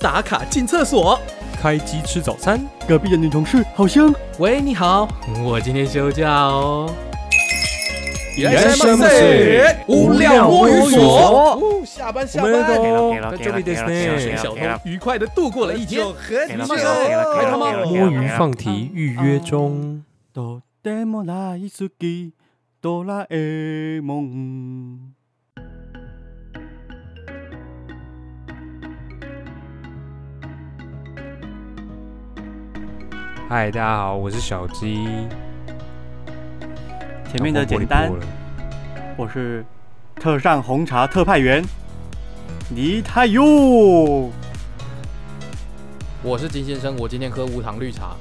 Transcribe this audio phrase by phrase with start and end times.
[0.00, 1.18] 打卡进厕所。
[1.60, 4.14] 开机吃早餐，隔壁的女同事好香。
[4.38, 5.08] 喂，你好，
[5.42, 6.92] 我今天休假哦。
[8.36, 11.00] いらっしゃいませ无料摸鱼所。
[11.00, 12.76] 哦下班下我们班。
[12.76, 13.84] 都给了在这里です
[14.18, 14.36] 请ね。
[14.36, 16.04] 小偷愉快的度过了一天。
[16.28, 20.02] 给了这给了给了给了给了摸鱼放题预约中。
[20.34, 21.56] とても大
[33.49, 35.07] 嗨，大家好，我是小鸡。
[37.31, 38.11] 前面的简单
[39.17, 39.65] 我是
[40.17, 41.65] 特上红茶特派员
[42.75, 44.29] 李太佑。
[46.21, 48.15] 我是金先生，我今天喝无糖绿茶。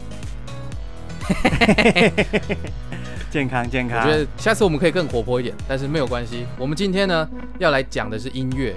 [3.31, 3.99] 健康健康。
[3.99, 6.47] 我觉得下次我们可以更活泼一点，但是没有关系。
[6.59, 8.75] 我们今天呢要来讲的是音乐。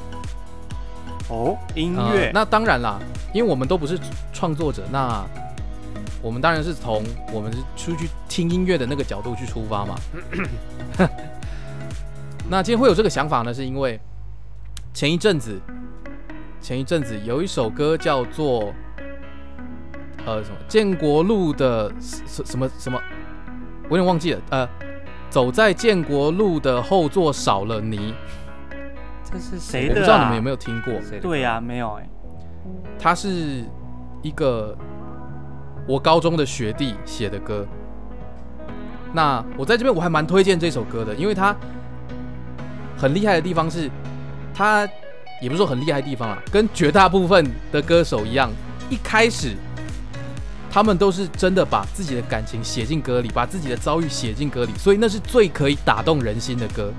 [1.29, 2.99] 哦，音呃乐、那当然啦，
[3.33, 3.97] 因为我们都不是
[4.33, 5.25] 创作者，那
[6.21, 9.95] 我们当然是从我们是出去听音乐的那个角度去出发嘛。
[12.49, 13.99] 那今天会有这个想法呢，是因为
[14.93, 15.59] 前一阵子，
[16.61, 18.73] 前一阵子有一首歌叫做
[20.25, 23.01] 呃什么建国路的什什么什么，
[23.89, 24.41] 我有点忘记了。
[24.49, 24.67] 呃，
[25.29, 28.13] 走在建国路的后座少了你，
[29.23, 30.93] 这是谁的我不知道你们啊有没有听过。
[31.21, 32.09] 对呀、没有哎、
[32.99, 33.63] 他是
[34.21, 34.77] 一个
[35.87, 37.65] 我高中的学弟写的歌。
[39.13, 41.55] 那我在这边我还蛮推荐这首歌的，因为他
[42.97, 43.89] 很厉害的地方是，
[44.53, 44.87] 他
[45.41, 48.49] 也不是说很厉害的地方啦，跟绝大部分的歌手一样，
[48.89, 49.55] 一开始
[50.69, 56.91] 他们都是真的把自己的感情写进歌里，把自己的遭遇写进歌里，所以那是最可以打动人心的歌。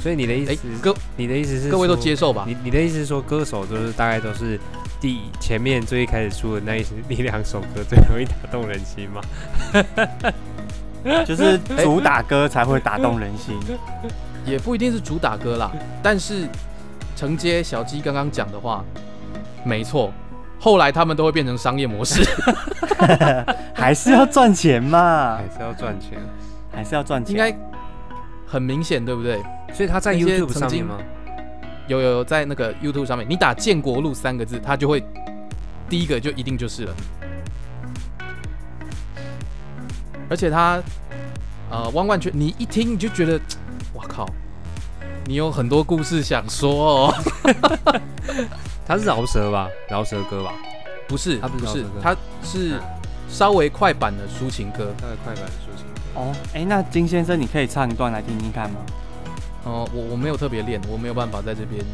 [0.00, 2.44] 所以你的意哎思，是，各你的意思是各位都接受吧？
[2.46, 4.58] 你你的意思是说，歌手就是大概都是
[5.02, 9.20] 第前面最一开始出的那一那两首歌最容易打动人心吗？
[11.26, 13.58] 就是主打歌才会打动人心。
[14.46, 16.46] 也不一定是主打歌啦，但是
[17.16, 18.84] 承接小鸡刚刚讲的话，
[19.64, 20.12] 没错，
[20.60, 22.22] 后来他们都会变成商业模式，
[23.74, 26.16] 还是要赚钱嘛还，是要赚钱？
[26.72, 27.32] 还是要赚钱。
[27.32, 27.52] 应该
[28.46, 29.42] 很明显，对不对？
[29.74, 30.96] 所以他在 YouTube 上面吗？
[31.88, 35.02] 有有有在那个 YouTube 上面，你打“建国路”三个字，它就会
[35.88, 36.94] 第一个就一定就是了。
[40.28, 40.82] 而且它
[41.70, 43.40] 呃弯弯全，你一听你就觉得，
[43.94, 44.26] 哇靠，
[45.26, 47.14] 你有很多故事想说哦。
[48.86, 49.68] 他是饶舌吧？
[49.88, 50.52] 饶舌歌吧？
[51.06, 52.80] 不是，它不是不是饶舌歌，它是嗯
[53.28, 54.92] 稍微快版的抒情歌。
[55.00, 56.00] 他的快板抒情歌。
[56.14, 58.80] 哦，哎、那金先生，你可以唱一段来听听看吗？
[59.64, 61.84] 哦、我我没有特别练，我没有办法在这边。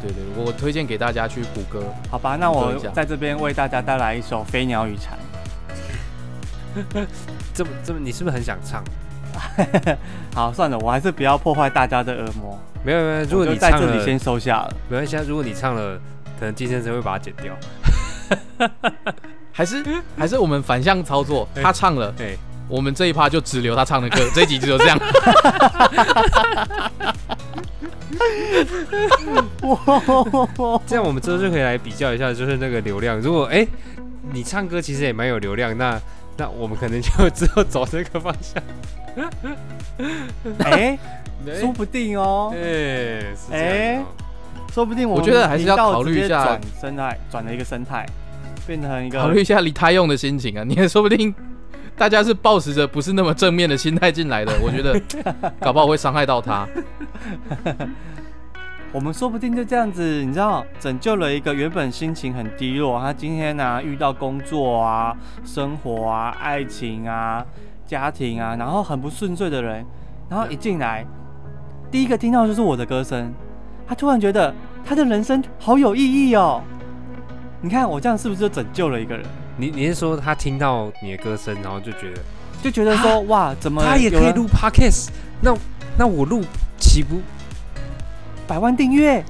[0.00, 1.82] 对对，我推荐给大家去谷歌。
[2.10, 5.18] 好吧，那我在这边为大家带来一首《飞鸟与蝉
[7.54, 8.84] 这么这么，你是不是很想唱？》。
[10.34, 12.58] 好，算了，我还是不要破坏大家的耳膜。
[12.84, 14.76] 没有没有，如果你在这里先收下了。
[14.88, 15.24] 没关系啊。
[15.26, 15.98] 如果你唱了，
[16.38, 17.56] 可能金先生会把它剪掉。
[19.52, 19.84] 还是
[20.18, 22.36] 还是我们反向操作，哎他唱了，对，
[22.68, 24.98] 我们这一趴就只留他唱的歌， 这一集就这样。
[30.86, 33.18] 这样我们之后就可以来比较一下，就是那个流量。
[33.20, 33.66] 如果哎、
[34.32, 36.00] 你唱歌其实也蛮有流量，那
[36.36, 38.62] 那我们可能就之后走这个方向。
[40.60, 40.98] 哎、
[41.60, 43.56] 说不定哦，哎、是这
[43.92, 44.06] 样哦、
[44.72, 48.04] 说不定我我觉得还是要考虑一下转生态，转了一个生态，
[48.66, 51.32] 变成一个考虑一下李泰用的心情啊，你也说不定
[51.96, 55.00] 大家是抱持着不是那么正面的心态进来的， 我觉得
[55.60, 56.66] 搞不好会伤害到他。
[58.92, 67.44] 我们说不定就这样子，你知道，拯救了一个原本心情很低落，他今天呢、遇到工作啊、生活啊、爱情啊、
[67.86, 69.84] 家庭啊，然后很不顺遂的人，
[70.28, 71.04] 然后一进来，
[71.90, 73.32] 第一个听到就是我的歌声，
[73.86, 76.62] 他突然觉得他的人生好有意义哦。
[77.60, 79.26] 你看我这样是不是就拯救了一个人？
[79.56, 82.20] 你你是说他听到你的歌声，然后就觉得
[82.62, 85.08] 就觉得说哇，怎么他也可以录 podcast，
[85.40, 85.54] 那
[85.96, 86.42] 那我录
[86.78, 87.20] 岂不
[88.46, 89.24] 百万订阅？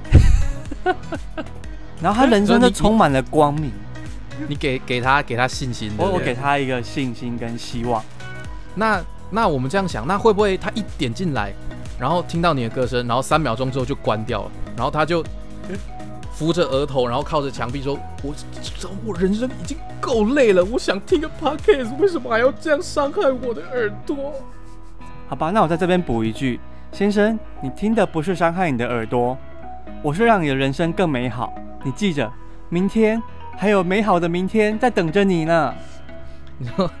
[2.01, 3.71] 然后他人生就充满了光明。
[4.49, 8.03] 你给给他给他信心，我我给他一个信心跟希望。
[8.75, 11.53] 那那我们这样想，那会不会他一点进来，
[11.97, 15.23] 然后听到你的歌声，然后三秒钟之后就关掉了，然后他就
[16.35, 18.35] 扶着额头，然后靠着墙壁说：“我
[19.05, 24.33] 我人生已经够累了，我想听个 podcast，为什么还要这样伤害我的耳朵
[25.29, 26.59] 好吧，那我在这边补一句，
[26.91, 29.37] 先生，你听的不是伤害你的耳朵，
[30.03, 31.53] 我是让你的人生更美好。
[31.85, 32.29] 你记着，
[32.67, 33.21] 明天
[33.55, 35.73] 还有美好的明天在等着你呢。
[36.57, 36.91] 你说，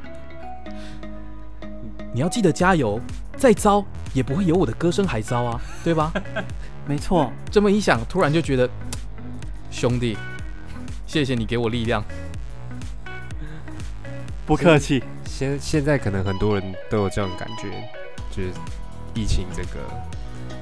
[2.13, 2.99] 你要记得加油，
[3.35, 3.83] 再糟
[4.13, 6.13] 也不会有我的歌声还糟啊，对吧？
[6.87, 8.69] 没错，这么一想，突然就觉得，
[9.75, 10.17] 兄弟，
[11.05, 12.01] 谢谢你给我力量。
[14.45, 15.03] 不客气。
[15.25, 17.67] 现现在可能很多人都有这种感觉，
[18.31, 18.51] 就是
[19.13, 19.81] 疫情这个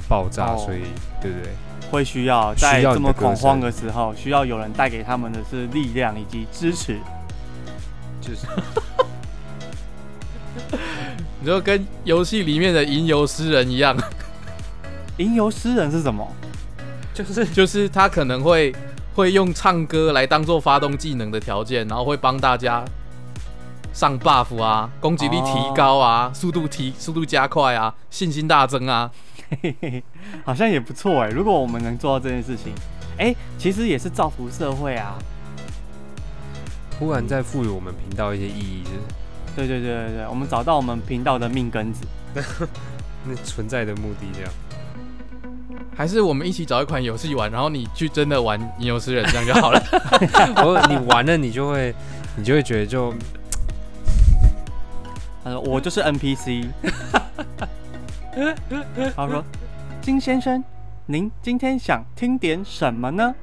[0.09, 0.81] 爆炸，哦所以
[1.21, 1.51] 对不对？
[1.91, 6.97] 会需要在这么恐慌的时候，需要有人带给他们的是力量以及支持。
[8.19, 8.47] 就是
[11.39, 13.95] 你就跟游戏里面的吟游诗人一样，
[15.17, 16.27] 吟游诗人是什么？
[17.13, 18.73] 就是就是他可能会
[19.15, 22.83] 会用唱歌来当做发动技能的条件，然后会帮大家
[23.93, 29.11] 上 buff 啊，攻击力提高啊，速度提速度加快啊，信心大增啊。
[29.49, 30.03] 嘿嘿嘿，
[30.43, 31.29] 好像也不错哎。
[31.29, 32.73] 如果我们能做到这件事情，
[33.19, 35.15] 哎、其实也是造福社会啊。
[36.99, 38.97] 忽然在赋予我们频道一些意义，就是
[39.55, 42.05] 对对对对对，我们找到我们频道的命根子。
[43.25, 44.51] 那存在的目的这样。
[45.95, 49.81] 还是我们一起找一款游戏玩，然后你去真的玩吟游诗人，这样就好了。
[50.63, 51.93] 我你玩了，你就会
[52.35, 53.13] 你就会觉得就
[55.43, 56.67] 他 说我就是 NPC。
[59.15, 59.43] 他说
[60.01, 60.63] 金先生，
[61.05, 63.35] 您今天想听点什么呢？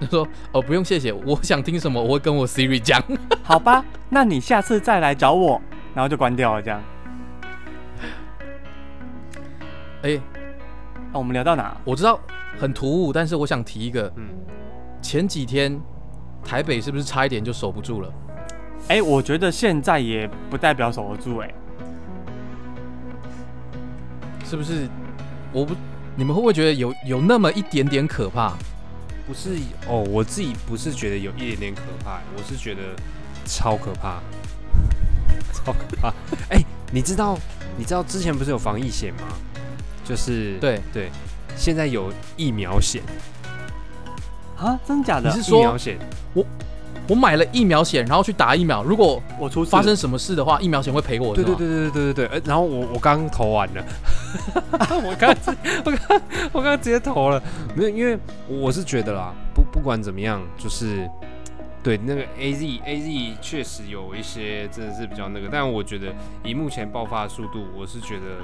[0.00, 3.00] 他说：“哦，不用谢谢，我想听什么我会跟我 Siri 讲。
[3.44, 5.62] 好吧，那你下次再来找我，
[5.94, 6.82] 然后就关掉了这样。”
[10.02, 10.20] 哎、
[11.12, 11.76] 那、我们聊到哪？
[11.84, 12.18] 我知道
[12.58, 14.28] 很突兀，但是我想提一个，嗯，
[15.00, 15.80] 前几天
[16.44, 18.12] 台北是不是差一点就守不住了？
[18.88, 21.54] 哎、我觉得现在也不代表守得住哎、
[24.44, 24.88] 是不是？
[25.52, 25.74] 我不，
[26.16, 28.54] 你们会不会觉得有有那么一点点可怕？
[29.24, 29.50] 不是
[29.86, 32.80] 哦，我自己不是觉得有一点点可怕，我是觉得
[33.44, 34.20] 超可怕，
[35.54, 36.12] 超可怕。
[36.50, 36.60] 哎、
[36.90, 37.38] 你知道
[37.78, 39.20] 你知道之前不是有防疫险吗？
[40.04, 41.10] 就是对，对，
[41.56, 43.02] 现在有疫苗险，
[44.58, 45.30] 啊，真假的？
[45.30, 45.98] 你是说疫苗险？
[46.34, 46.44] 我
[47.08, 51.34] 我买了疫苗险，然后去打疫苗，如果我出发生什么事的话，疫苗险会赔我。
[51.34, 53.84] 对对对对对对对，呃然后我我刚投完了，
[55.02, 55.34] 我刚
[55.84, 56.20] 我刚
[56.52, 57.42] 我刚直接投了，
[57.74, 61.08] 没有，因为我是觉得啦，不不管怎么样，就是
[61.82, 66.14] 对那个 A Z A Z 确实有一些真的是比较那个，但我觉得
[66.44, 68.38] 以目前爆发的速度，我是觉得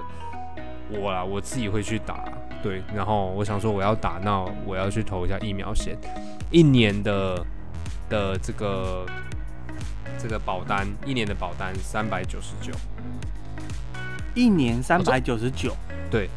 [0.91, 2.25] 我啦我自己会去打，
[2.63, 5.97] 对，然后我想说我要打，那我要去投一下疫苗险，
[6.51, 7.45] 一年的
[8.09, 9.07] 的这个。
[10.21, 12.73] 这个保单一年的保单三百九十九，
[14.35, 15.77] 一年三百九十九，
[16.11, 16.29] 对。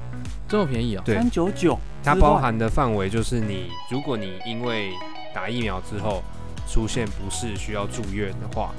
[0.48, 1.16] 这么便宜哦、对。
[1.16, 4.92] 三九九，它包含的范围就是你，如果你因为
[5.34, 6.22] 打疫苗之后
[6.68, 8.72] 出现不适需要住院的话，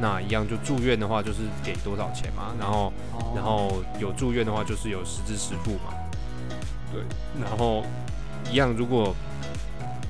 [0.00, 3.32] 那一样就住院的话就是给多少钱嘛，然后哦。
[3.34, 5.94] 然后有住院的话就是有实支实付嘛，
[6.92, 7.00] 对，
[7.40, 7.84] 然后
[8.50, 9.14] 一样如果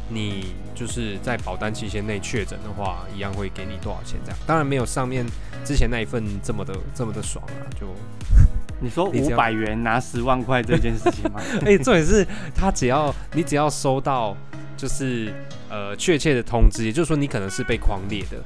[0.08, 5.26] 你就是在保单期限内确诊的话，一样会给你多少钱这样，当然没有上面
[5.64, 7.86] 之前那一份这么的这么的爽啊，就
[8.80, 11.40] 你说五百元拿十万块这件事情吗？
[11.66, 14.34] 哎、重点是他只要你只要收到
[14.76, 15.30] 就是
[15.68, 18.38] 呃确切的通知，也就是说你可能是被狂猎的，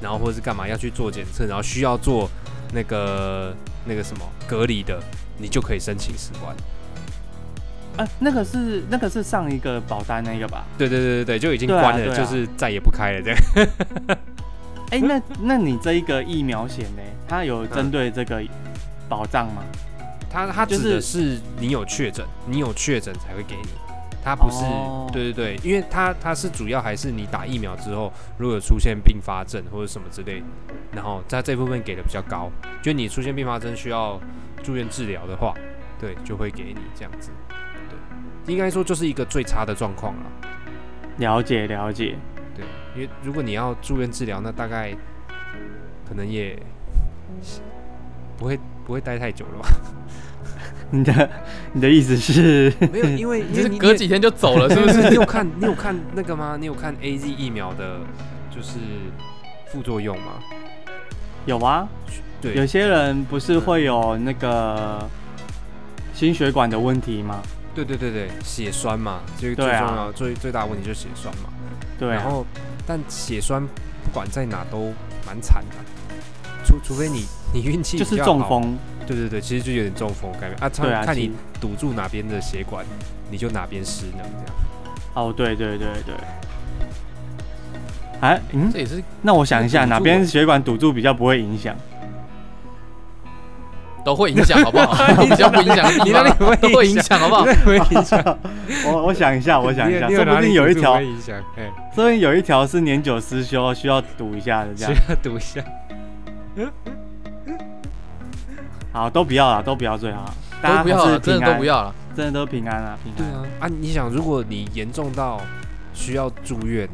[0.00, 2.28] 然后或者是干嘛要去做检测，然后需要做
[2.72, 5.00] 那个那个什么隔离的，
[5.38, 6.56] 你就可以申请十万。
[7.96, 10.64] 啊，那个是那个是上一个保单那个吧？
[10.76, 13.38] 对对对对对，就已经关了，就是再也不开了这样。
[14.90, 17.02] 哎、那那你这一个疫苗险呢？
[17.28, 18.42] 它有针对这个
[19.08, 19.62] 保障吗？
[20.30, 23.68] 他他就指的是是你有确诊，你有确诊才会给你。
[24.24, 30.42] 他不是，哦对对对，因为它它是主要还是你打疫苗之后，如果有出现并发症或者什么之类，
[30.92, 32.50] 然后在这部分给的比较高，
[32.82, 34.20] 就你出现并发症需要
[34.62, 35.54] 住院治疗的话，
[35.98, 37.30] 对，就会给你这样子。
[37.88, 40.22] 对，应该说就是一个最差的状况了。
[41.18, 42.16] 了解了解。
[42.54, 44.92] 对，因为如果你要住院治疗，那大概
[46.08, 46.60] 可能也
[48.36, 49.68] 不会不会待太久了吧？
[50.90, 51.30] 你的
[51.72, 52.72] 你的意思是？
[52.92, 55.08] 没有，因为 因就是隔几天就走了， 是不是？
[55.10, 56.56] 你有看你有看那个吗？
[56.58, 58.00] 你有看 A Z 疫苗的，
[58.50, 58.78] 就是
[59.70, 60.32] 副作用吗？
[61.46, 61.86] 有啊，
[62.40, 65.08] 对，有些人不是会有那个
[66.14, 67.42] 心血管的问题吗？
[67.74, 71.50] 对对对对，血栓嘛，这个最重要、最最大的问题就是血栓嘛。
[71.98, 72.44] 对啊，然后，
[72.86, 73.62] 但血栓
[74.04, 74.92] 不管在哪都
[75.26, 75.76] 蛮惨的，
[76.64, 78.16] 除除非你你运气就是。
[78.16, 78.76] 中风。
[79.08, 82.84] 对对对，其实就有点中风的感觉啊，对啊，看看你堵住哪边的血管，
[83.30, 84.54] 你就哪边失能这样。
[85.14, 86.14] 哦，对对对对，
[88.20, 91.74] 哎嗯这，也是那我想一下，哪边血管堵住比较不会影响？
[94.04, 94.94] 都会影响，好不好？
[95.24, 97.44] 比较不影响你哪里方会都会影响，好不好？
[97.44, 98.38] 你那会影响，
[98.86, 105.00] 我我想一下，我想一下，你说不定有一条，会影响，哎，说不定有一条是年久失修，需要堵一下的这样需。
[105.08, 105.60] 要堵一下。
[108.92, 111.94] 好，都不要了，都不要最好，大家都不要了，真的都不，要了。
[112.16, 113.16] 真的都平安了，平安。
[113.16, 115.40] 对啊，啊，你想，如果你严重到
[115.94, 116.88] 需要住院，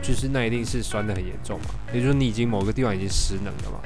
[0.00, 3.80] 就是那一定是酸的很严重嘛，也就是说你已经某个地方已经失能了嘛，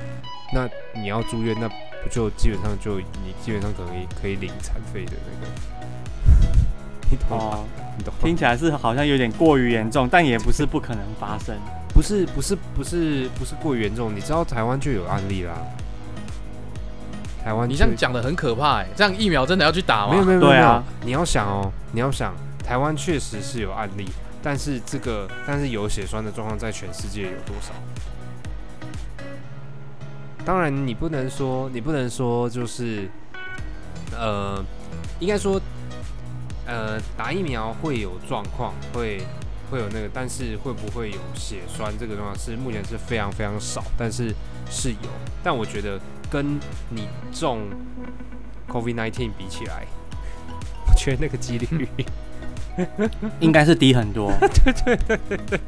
[0.53, 0.69] 那
[1.01, 6.47] 你要住院，那不就基本上就你基本上可以可以领残废的那个，
[7.11, 7.45] 你懂吗？
[7.45, 7.65] 哦，
[7.97, 8.13] 你懂？
[8.21, 11.57] 听起来是好像有点过于严重，但也不是不可能发生。
[11.95, 15.55] 不是不是不是不是过于严重，你知道台湾就有案例啦。
[17.45, 20.13] 台湾你这样讲的很可怕哎，这样疫苗真的要去打吗？
[20.13, 22.33] 没有没有没有，你要想哦，你要想，
[22.65, 24.09] 台湾确实是有案例，
[24.43, 27.73] 但是这个但是有血栓的状况在全世界有多少？
[30.45, 33.09] 当然，你不能说你不能说就是
[34.13, 34.65] 呃，
[35.21, 35.61] 应该说
[36.67, 39.23] 呃，打疫苗会有状况，会
[39.71, 44.35] 会有那个，但是会不会有血栓这个状况是目前是非常非常少，但是
[44.71, 45.09] 是有。
[45.45, 46.01] 但我觉得
[46.33, 46.59] 跟
[46.89, 47.61] 你中
[48.69, 49.85] COVID-19 比起来，
[50.89, 51.87] 我觉得那个几率，
[53.39, 54.33] 应该是低很多。
[54.41, 55.61] 对对对对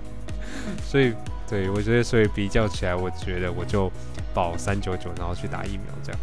[0.82, 1.12] 所以
[1.46, 3.92] 对我觉得，所以比较起来，我觉得我就
[4.32, 6.20] 保三九九，然后去打疫苗这样。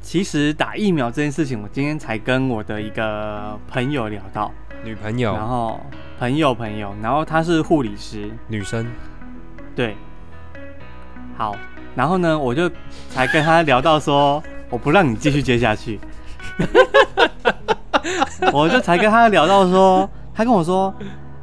[0.00, 4.50] 其实打疫苗这件事情，我今天才跟我的一个朋友聊到，
[4.82, 5.78] 女朋友、然后
[6.18, 8.86] 朋友朋友，然后她是护理师，女生，
[9.76, 9.96] 对，
[11.36, 11.56] 好，
[11.94, 12.70] 然后呢，我就
[13.10, 15.98] 才跟他聊到说，我不让你继续接下去，
[18.52, 20.92] 我就才跟他聊到说，他跟我说，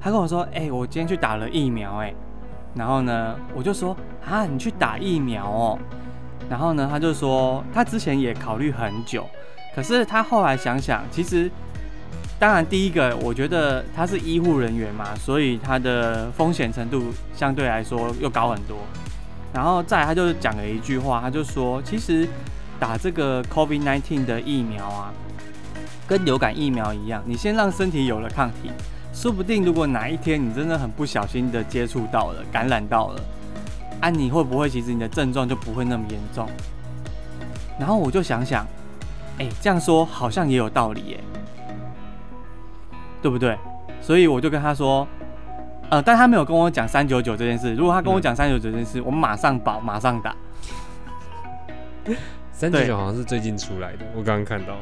[0.01, 2.13] 他跟我说，哎、我今天去打了疫苗、哎，
[2.75, 3.95] 然后呢，我就说，
[4.29, 5.79] 啊，你去打疫苗哦，
[6.49, 9.25] 然后呢，他就说，他之前也考虑很久，
[9.75, 11.49] 可是他后来想想，其实。
[12.39, 17.03] 当然，第一个，我觉得他是医护人员嘛，所以他的风险程度
[17.35, 18.79] 相对来说又高很多。
[19.53, 22.27] 然后再来，他就讲了一句话，他就说，其实
[22.79, 25.13] 打这个 COVID-19 的疫苗啊，
[26.07, 28.71] 跟流感疫苗一样，你先让身体有了抗体，
[29.13, 33.21] 说不定如果哪一天你真的很不小心的接触到了、感染到了，
[33.99, 36.47] 啊，你会不会其实你的症状就不会那么严重？
[37.77, 38.65] 然后我就想想，
[39.37, 41.19] 哎、这样说好像也有道理耶，
[43.21, 43.57] 对不对？
[44.01, 45.07] 所以我就跟他说，
[45.91, 47.75] 呃，但他没有跟我讲三九九这件事。
[47.75, 50.33] 如果他跟我讲三九九这件事，我马上保，马上打。
[52.53, 54.73] 三九九好像是最近出来的，我刚刚看到。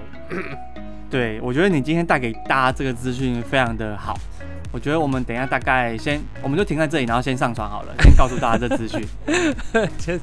[1.09, 4.15] 对，我觉得你今天带给大家这个资讯非常的好。
[4.71, 9.03] 我觉得我们等一下大概先，我们就停在这里，然后先上传好了，先告诉大家这资讯。
[9.97, 10.19] 先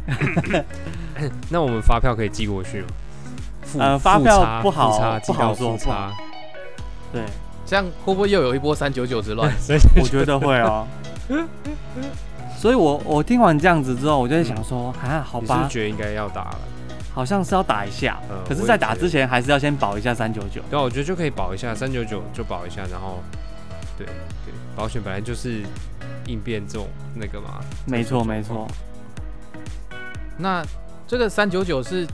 [1.50, 2.82] 那我们发票可以寄过去
[3.78, 5.76] 呃发票不好不好说
[7.12, 7.22] 对，
[7.70, 9.48] 这样会不会又有一波三九九之乱？
[9.62, 10.84] 所以我觉得会哦。
[12.58, 16.58] 所以我我听完这样子之后，我就在想说，啊，好吧，觉得应该要打了？
[17.14, 20.60] 好像是要打一下，嗯可是，在打之前还是要先保一下三九九。
[20.68, 23.22] 对啊，我觉得就可以保一下，三九九就保一下，然后
[23.96, 25.62] 对对，保险本来就是
[26.26, 27.60] 应变这种那个嘛。
[27.86, 28.66] 没错，没错。
[30.36, 30.60] 那
[31.06, 32.04] 这个三九九是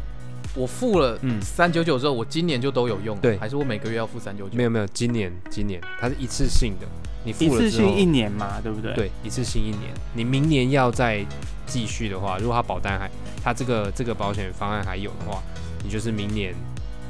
[0.56, 3.16] 我付了嗯三九九之后，我今年就都有用？
[3.18, 4.56] 对还是我每个月要付三九九？
[4.56, 6.86] 没有没有，今年今年它是一次性的，
[7.24, 8.94] 你付一了之后次性一年嘛，对不对？。
[8.94, 11.24] 对一次性一年，你明年要再
[11.66, 13.10] 继续的话，如果它保单还
[13.44, 15.42] 它这个这个保险方案还有的话，
[15.84, 16.54] 你就是明年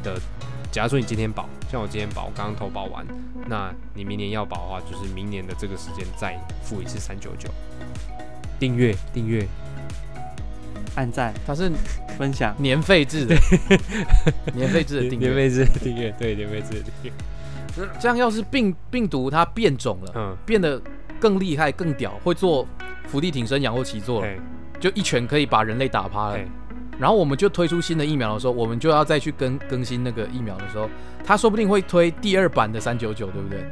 [0.03, 0.19] 的，
[0.73, 3.07] 假如说你今天保，像我今天保，我刚刚投保完，
[3.49, 7.49] 那你明年要保的话，就是明年的这个时间再付一次三九九，
[8.59, 9.47] 订阅订阅，
[10.97, 11.71] 按赞、它是
[12.19, 13.37] 分享，年费制的，
[14.53, 15.27] 年费制的订阅。
[15.29, 17.13] 年费制订阅，对年费制订阅，
[18.01, 20.81] 这样要是病病毒它变种了，嗯，变得
[21.21, 22.67] 更厉害、更屌，会做
[23.07, 24.29] 伏地挺身、仰卧起坐了，
[24.81, 26.39] 就一拳可以把人类打趴了。
[26.99, 30.89] 然后我们就推出新的疫苗的时候，我们就要再去更更新那个疫苗的时候，
[31.23, 33.65] 它说不定会推第二版的三九九，对不对？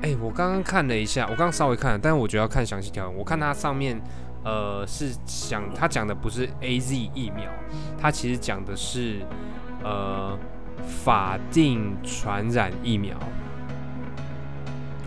[0.00, 3.18] 哎、我刚刚看了一下，我刚刚稍微看了，但是我觉得要看详细条文。
[3.18, 4.00] 我看它上面，
[4.48, 7.50] 呃，是讲他讲的不是 A Z 疫苗，
[8.00, 9.20] 他其实讲的是
[9.84, 10.38] 呃
[11.04, 13.14] 法定传染疫苗。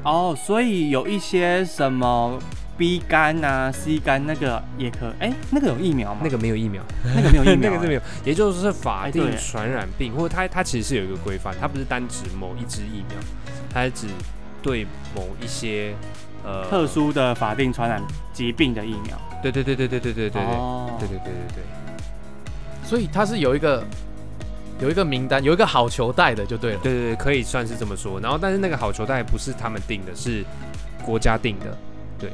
[0.03, 2.38] 哦，所以有一些什么
[2.77, 6.21] B 肝啊、C 肝那个也可，哎、那个有疫苗吗？
[6.24, 13.17] 那个没有疫苗， 那个没有疫苗、 那个是没有，也就是法定传染病，或者它它其实是有一个规范，它不是单指某一支疫苗，
[13.74, 14.07] 它是指
[14.62, 15.95] 对某一些
[16.43, 18.00] 呃特，殊的法定传染
[18.41, 19.15] 疾病的疫苗。
[19.39, 21.63] 对对对对对对对对对哦对对对对对，
[22.83, 23.83] 所以它是有一个
[24.79, 26.79] 有一个名单，有一个好球带的就对了。
[26.81, 28.19] 对对对，可以算是这么说。
[28.19, 30.43] 然后，但是那个好球带不是他们定的，是
[31.05, 31.77] 国家定的。
[32.17, 32.31] 对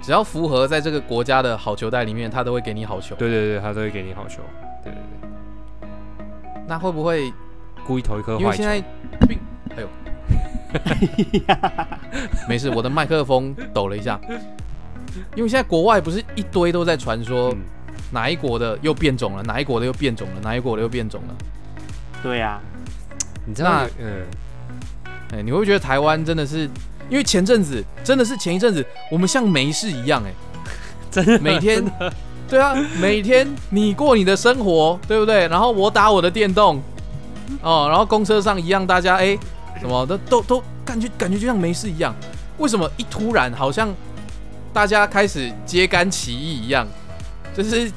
[0.00, 3.14] 只要符合在这个国家的好球带里面，他都会给你好球。
[3.16, 4.40] 对对对，他都会给你好球。
[4.82, 5.88] 对对对，
[6.66, 7.30] 那会不会
[7.86, 8.66] 故意投一颗坏球因为现。
[8.66, 8.82] 在
[9.28, 9.38] 并
[9.76, 9.88] 哎呦，
[12.48, 14.20] 没事，我的麦克风抖了一下。
[15.36, 17.58] 因为现在国外不是一堆都在传说嗯，
[18.10, 21.34] 哪一国的又变种了，哪一国的又变种了，哪一国的又变种了。
[22.22, 22.60] 对呀、
[23.46, 23.86] 你知道？
[23.98, 24.24] 嗯，
[25.32, 26.68] 哎，你会不会觉得台湾真的是？
[27.10, 30.32] 因为前阵子真的是前一阵子，我们像没事一样、哎，
[31.12, 31.84] 真的每天，
[32.48, 35.46] 对啊，每天你过你的生活，对不对？
[35.48, 36.82] 然后我打我的电动，
[37.60, 39.38] 哦，然后公车上一样，大家哎，
[39.80, 42.14] 什么都都都感觉感觉就像没事一样。
[42.58, 43.92] 为什么一突然好像
[44.72, 46.86] 大家开始揭竿起义一样？
[47.56, 47.90] 就是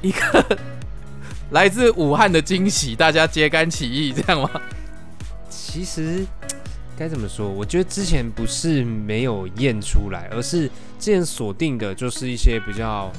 [0.00, 0.58] 一个
[1.52, 4.50] 来自武汉的惊喜，大家揭竿起义这样吗？
[5.48, 6.24] 其实
[6.96, 7.48] 该怎么说？
[7.48, 10.66] 我觉得之前不是没有验出来，而是
[10.98, 13.10] 之前锁定的就是一些比较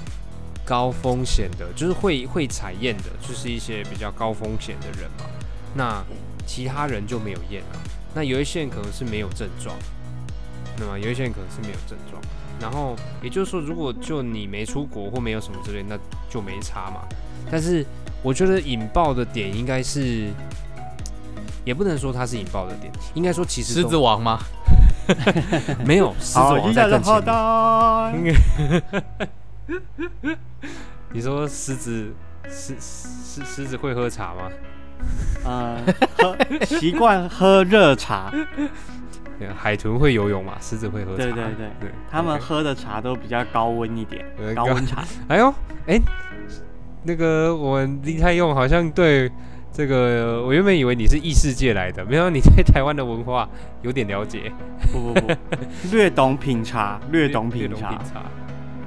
[0.65, 5.25] 高风险的，就是会会采验的，就是一些比较高风险的人嘛。
[5.75, 6.03] 那
[6.45, 7.75] 其他人就没有验啊。
[8.13, 9.75] 那有一些人可能是没有症状，
[10.77, 12.21] 那么有一些人可能是没有症状。
[12.61, 15.97] 然后也就是说，如果就你没出国或没有什么之类，那
[16.29, 17.01] 就没差嘛。
[17.51, 17.85] 但是
[18.21, 20.29] 我觉得引爆的点应该是，
[21.65, 24.39] 也不能说它是引爆的点，应该说其实狮子王吗？
[25.83, 27.21] 没有 狮子王在更前
[28.21, 28.35] 面。
[31.11, 32.13] 你说狮子
[32.49, 34.49] 狮狮狮子会喝茶吗？
[35.43, 35.77] 呃，
[36.17, 38.31] 喝习惯喝热茶，
[39.37, 40.53] 对海豚会游泳嘛？
[40.61, 41.23] 狮子会喝茶。
[41.23, 45.03] 对对对，对，他们喝的茶都比较高温一点，呃高温茶。
[45.27, 45.53] 哎呦，
[45.87, 45.99] 哎，
[47.03, 49.29] 那个我们林泰用好像对
[49.73, 53.49] 这个，我原本以为你是异世界来的，没想到你对台湾的文化
[53.81, 54.51] 有点了解，
[54.91, 55.35] 不不不，
[55.91, 57.89] 略懂品茶，略懂品茶。
[58.03, 58.23] 茶。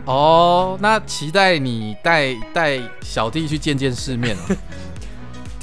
[0.06, 4.56] 哦，那期待你带带小弟去见见世面哦。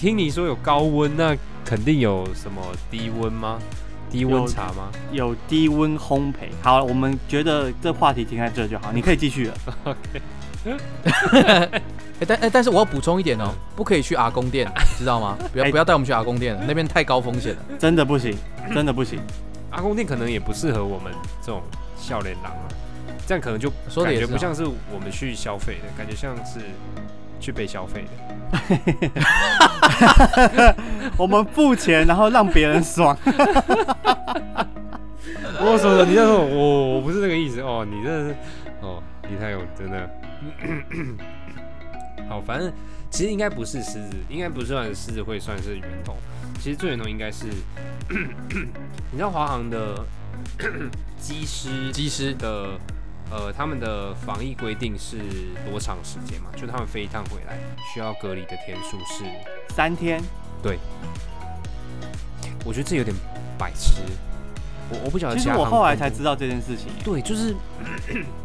[0.04, 2.62] 听你说有高温，那肯定有什么
[2.92, 3.58] 低温吗？
[4.12, 4.92] 低温茶吗？
[5.13, 6.50] 有低温烘焙。
[6.62, 9.58] 好，我们觉得这话题停在这就好，你可以继续了。
[12.20, 15.38] 哎、但哎、但是我要补充一点哦，不可以去阿公店，知道吗？
[15.54, 17.62] 不要哎不要带我们去阿公店，那边太高风险了。
[17.80, 18.36] 真的不行，
[18.76, 19.22] 真的不行。
[19.70, 21.62] 阿公店可能也不适合我们这种
[21.98, 22.68] 笑脸狼啊，
[23.26, 26.60] 这样可能就感说的也不像是我们去消费的，感觉像是
[27.43, 28.12] 去被消费的。
[31.17, 33.17] 我们付钱，然后让别人爽。
[35.60, 38.36] 我说的，你在说我我不是这个意思哦，你这是
[38.82, 40.10] 哦，李太勇真的，
[42.29, 42.71] 好，反正
[43.10, 46.15] 其实应该不是狮子，应该不算狮子会算是源头，
[46.60, 47.45] 其实最源头应该是，
[48.10, 50.06] 你知道华航的
[51.19, 52.79] 机师机师的
[53.34, 55.17] 呃他们的防疫规定是
[55.67, 56.50] 多长时间嘛？
[56.56, 57.58] 就他们飞一趟回来
[57.91, 59.24] 需要隔离的天数是，
[59.74, 60.22] 三天，
[60.62, 60.78] 对
[62.63, 63.15] 我觉得这有点
[63.58, 64.04] 白痴，
[64.91, 66.89] 我我不晓得其他其实我后来才知道这件事情。
[67.04, 67.56] 对，就是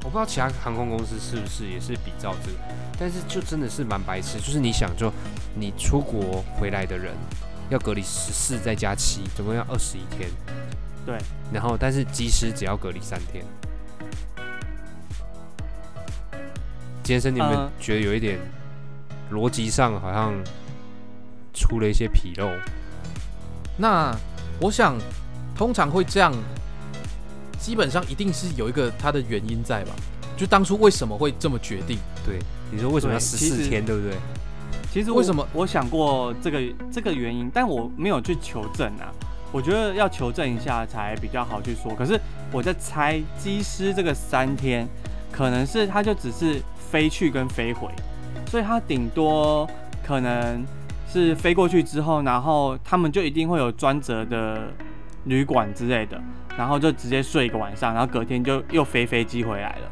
[0.03, 2.59] 我不知道其他航空公司是不是也是比照这个，
[2.99, 4.39] 但是就真的是蛮白痴。
[4.39, 5.13] 就是你想，就
[5.55, 7.15] 你出国回来的人
[7.69, 10.31] 要隔离十四再加七，总共要二十一天。
[11.05, 11.19] 对，
[11.53, 13.45] 然后但是机师只要隔离三天。
[17.09, 18.39] 健身，你们呃觉得有一点
[19.33, 20.35] 逻辑上好像
[21.55, 22.51] 出了一些纰漏？
[23.79, 24.15] 那
[24.61, 24.95] 我想，
[25.57, 26.31] 通常会这样，
[27.59, 29.93] 基本上一定是有一个它的原因在吧？
[30.37, 31.99] 就当初为什么会这么决定？
[32.27, 32.39] 对，
[32.71, 34.15] 你说为什么要十四天，对不对？
[34.93, 36.61] 其实为什么我想过这个
[36.93, 39.09] 这个原因，但我没有去求证啊。
[39.51, 41.95] 我觉得要求证一下才比较好去说。
[41.95, 42.21] 可是
[42.53, 44.87] 我在猜，机师这个三天，
[45.33, 47.89] 可能是他就只是飞去跟飞回，
[48.47, 49.69] 所以他顶多
[50.03, 50.65] 可能
[51.07, 54.69] 是飞过去之后，然后他们就一定会有专责的
[55.25, 56.21] 旅馆之类的，
[56.57, 59.91] 然后就直接睡一个晚上，然后隔天就又飞飞机回来了。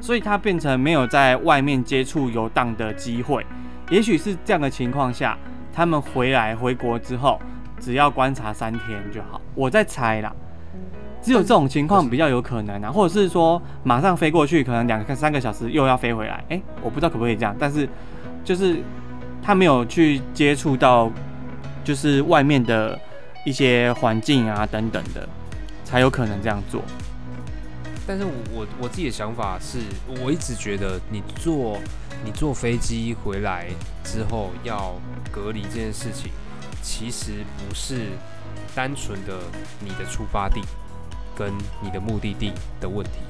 [0.00, 3.44] 所以他变成没有在外面接触游荡的机会。
[3.90, 5.38] 也许是这样的情况下，
[5.72, 7.40] 他们回来回国之后，
[7.80, 9.40] 只要观察三天就好。
[9.54, 10.32] 我在猜啦，
[11.26, 16.42] 只有这种情况比较有可能啊，或者是说马上飞过去，可能两个三个小时又要飞回来。
[16.50, 17.88] 诶，我不知道可不可以这样，但是
[18.44, 18.78] 就是
[19.42, 21.10] 他没有去接触到，
[21.82, 22.96] 就是外面的
[23.44, 25.28] 一些环境啊等等的。
[25.84, 26.82] 才有可能这样做。
[28.08, 29.78] 但是我我我自己的想法是，
[30.20, 31.78] 我一直觉得你坐
[32.24, 33.66] 你坐飞机回来
[34.02, 34.94] 之后要
[35.30, 36.32] 隔离这件事情，
[36.82, 38.06] 其实不是
[38.74, 39.34] 单纯的
[39.80, 40.60] 你的出发地
[41.36, 43.20] 跟你的目的地的问题，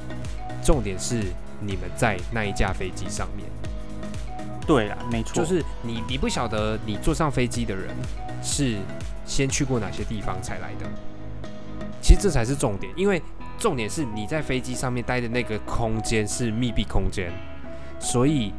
[0.63, 1.25] 重点是
[1.61, 3.47] 你们在那一架飞机上面。
[4.67, 7.95] 对啦，没错，就是你你不晓得你坐上飞机的人
[8.43, 8.77] 是
[9.25, 10.87] 先去过哪些地方才来的，
[12.01, 13.23] 其实这才是重点，因为
[13.59, 17.33] 重点是你在飞机上面待的那个空间是密闭空间，
[18.01, 18.53] 所以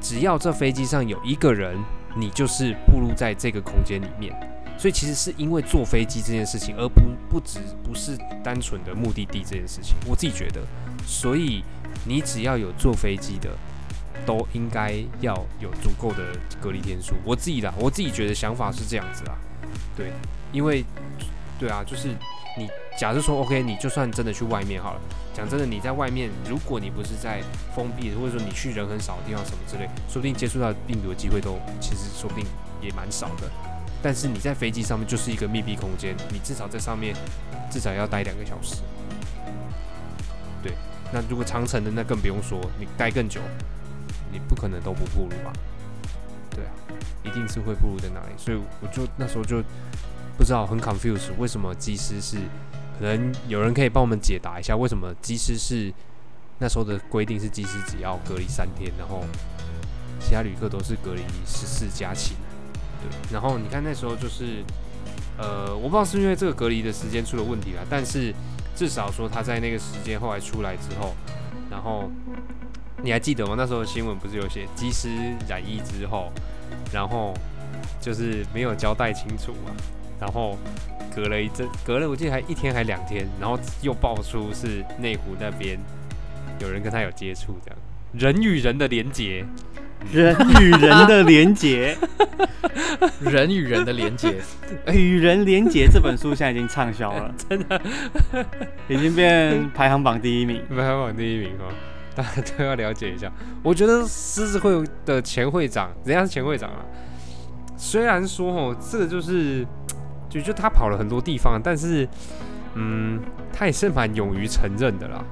[0.00, 1.78] 只要这飞机上有一个人，
[2.16, 4.34] 你就是步入在这个空间里面，
[4.82, 10.60] 所以其实是因为坐飞机这件事情，而不不只不是单纯的目的地这件事情，我自己觉得，
[11.06, 11.62] 所以
[12.04, 13.48] 你只要有坐飞机的。
[14.24, 16.22] 都应该要有足够的
[16.60, 17.14] 隔离天数。
[17.24, 19.34] 我自己的，我自己觉得想法是这样子啊，
[19.96, 20.12] 对，
[20.52, 20.84] 因为，
[21.58, 22.08] 对啊，就是
[22.56, 25.00] 你假设说，OK，你就算真的去外面好了，
[25.34, 27.42] 讲真的，你在外面，如果你不是在
[27.74, 32.46] 封闭，或者说你去人很少的地方什么之类，说不定接触到病毒的机会都其实说不定
[32.80, 33.50] 也蛮少的。
[34.02, 37.14] 但是你在飞机上面就是一个密闭空间，你至少在上面
[37.70, 38.82] 至少要待两个小时。
[40.62, 40.72] 对，
[41.12, 43.40] 那如果长城的那更不用说，你待更久。
[44.32, 45.52] 你不可能都不暴露吧？
[46.50, 46.72] 对啊，
[47.22, 48.32] 一定是会暴露在哪里。
[48.38, 49.62] 所以我就那时候就
[50.38, 52.38] 不知道很 confused，为什么机师是？
[52.98, 55.92] 可能有人可以帮我们解答一下，为什么机师是
[56.58, 59.22] 那时候的规定是机师只要隔离三天，然后
[60.18, 62.34] 其他旅客都是隔离十四加七。
[63.32, 64.62] 然后你看那时候就是，
[65.38, 68.34] 呃，我不知道是因为这个隔离的时间出了问题了，但是
[68.74, 71.14] 至少说他在那个时间后来出来之后，
[71.70, 72.10] 然后。
[73.04, 73.54] 你还记得吗？
[73.58, 75.08] 那时候新闻不是有写机师
[75.48, 76.30] 染疫之后，
[76.92, 77.34] 然后
[78.00, 79.74] 就是没有交代清楚嘛，
[80.20, 80.56] 然后
[81.12, 85.76] 隔了一阵，隔了我记得还一天还两天，然后又爆出是内湖那边
[86.60, 87.78] 有人跟他有接触，这样
[88.12, 89.44] 人与人的连结，
[90.12, 91.96] 人与人的连结，
[93.20, 94.34] 人与人的连结，
[94.92, 97.80] 与人连结这本书现在已经畅销了， 真的
[98.88, 101.72] 已经变排行榜第一名，排行榜第一名哦。
[102.14, 103.32] 大家都要了解一下。
[103.62, 106.84] 我觉得狮子会的前会长，人家是前会长啊。
[107.74, 109.66] 虽然说哦，这个就是，
[110.28, 112.06] 就就他跑了很多地方，但是，
[112.74, 113.18] 嗯，
[113.50, 115.24] 他也是蛮勇于承认的啦。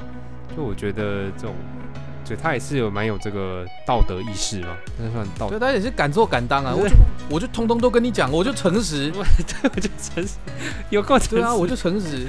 [0.57, 1.55] 就我觉得这种，
[2.31, 5.49] 就他也是有蛮有这个道德意识嘛，那算道。
[5.49, 6.73] 对，他也是敢做敢当啊。
[6.73, 6.95] 我就
[7.29, 9.11] 我就通通都跟你讲，我就诚实。
[9.11, 9.25] 对，
[9.65, 10.35] 我就诚实。
[10.91, 11.35] 有够诚实。
[11.35, 12.29] 对啊，我就诚实。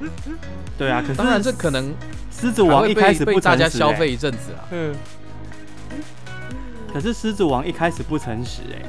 [0.76, 1.94] 对啊，可是当然这可能。
[2.30, 4.68] 狮子王一开始被大家消费一阵子啊。
[4.70, 4.94] 嗯。
[6.92, 8.82] 可是狮子王一开始不诚实哎。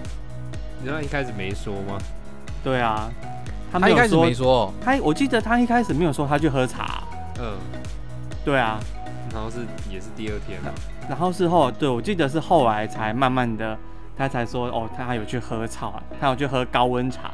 [0.82, 1.98] 你知道一开始没说吗？
[2.62, 3.10] 对啊，
[3.72, 4.74] 他一开始没说。
[4.84, 7.02] 他我记得他一开始没有说他去喝茶。
[7.40, 7.58] 嗯。
[8.44, 8.78] 对啊。
[9.34, 10.74] 然后是也是第二天了。
[11.10, 13.78] 然后事后对我记得是后来才慢慢的，
[14.18, 17.32] 他才说哦，他有去喝茶，他有去喝高温茶。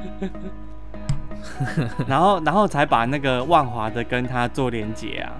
[2.06, 5.32] 然后，然后才把那个万华的跟他做连接啊，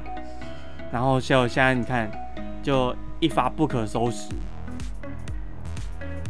[0.92, 2.10] 然后就现在你看，
[2.62, 4.28] 就一发不可收拾。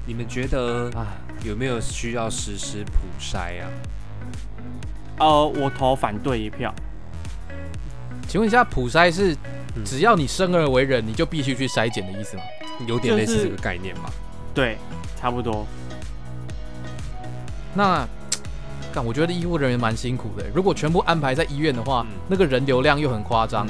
[0.06, 1.06] 你们觉得啊，
[1.44, 3.68] 有没有需要实施普筛啊？
[5.18, 6.74] 呃，我投反对一票。
[8.30, 9.36] 请问一下，普筛是
[9.84, 12.44] 只要你生而为人，你就必须去筛检的意思吗？
[12.86, 14.08] 有点类似这个概念吧？
[14.54, 14.78] 对，
[15.20, 15.66] 差不多。
[17.74, 18.06] 那。
[18.92, 20.44] 但，我觉得医护人员蛮辛苦的。
[20.54, 23.66] 如果全部安排在医院的话，那个人流量又很夸张。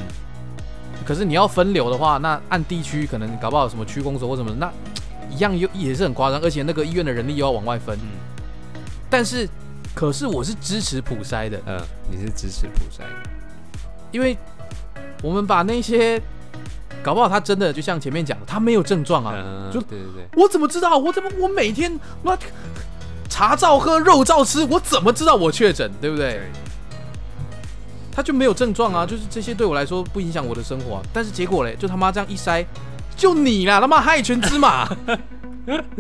[1.06, 4.70] 可是你要分流的话，那按地区可能搞不好什么区公所或什么，那
[5.30, 6.38] 一样又也是很夸张。
[6.42, 7.98] 而且那个医院的人力又要往外分。
[9.08, 9.48] 但是，
[9.94, 11.58] 可是我是支持普筛的。
[11.66, 13.29] 嗯，你是支持普筛的，
[14.10, 14.36] 因为
[15.22, 16.20] 我们把那些
[17.02, 19.34] 搞不好他真的就像前面讲的，他没有症状啊。
[19.72, 20.96] 就对对对，我怎么知道？
[20.96, 22.36] 我怎么我每天我。
[23.32, 25.88] 茶照喝，肉照吃，我怎么知道我确诊？
[26.00, 26.42] 对不对？
[28.12, 31.00] 他就没有症状啊，就是这些对我来说不影响我的生活。
[31.12, 32.66] 但是结果嘞，就他妈这样一筛，
[33.16, 34.84] 就你啦，他妈害群之马。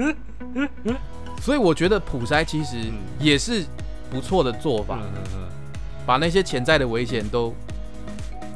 [1.40, 2.76] 所以我觉得普筛其实
[3.20, 3.64] 也是
[4.10, 4.98] 不错的做法，
[6.04, 7.54] 把那些潜在的危险都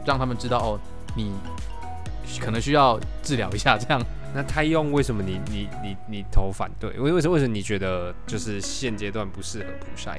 [0.05, 0.81] 让他们知道哦，
[1.17, 1.33] 你
[2.40, 4.01] 可能需要治疗一下这样。
[4.35, 6.90] 那他用为什么你你你你投反对？
[6.99, 10.19] 为为什么为什么你觉得就是现阶段不适合普筛？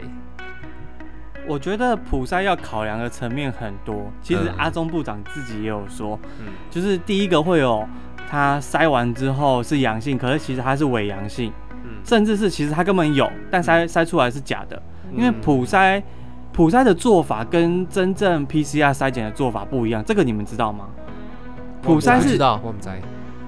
[1.47, 4.09] 我觉得普筛要考量的层面很多。
[4.23, 7.85] 其实阿中部长自己也有说，嗯，就是第一个会有
[8.29, 11.51] 他筛完之后是阳性，可是其实他是伪阳性，
[11.83, 16.01] 嗯，甚至是其实他根本有，但筛筛出来是假的，因为嗯普筛
[16.55, 20.85] 普筛的做法跟真正 PCR 筛检的做法不一样，这个你们知道吗？
[21.81, 22.97] 普我筛是不知道我们在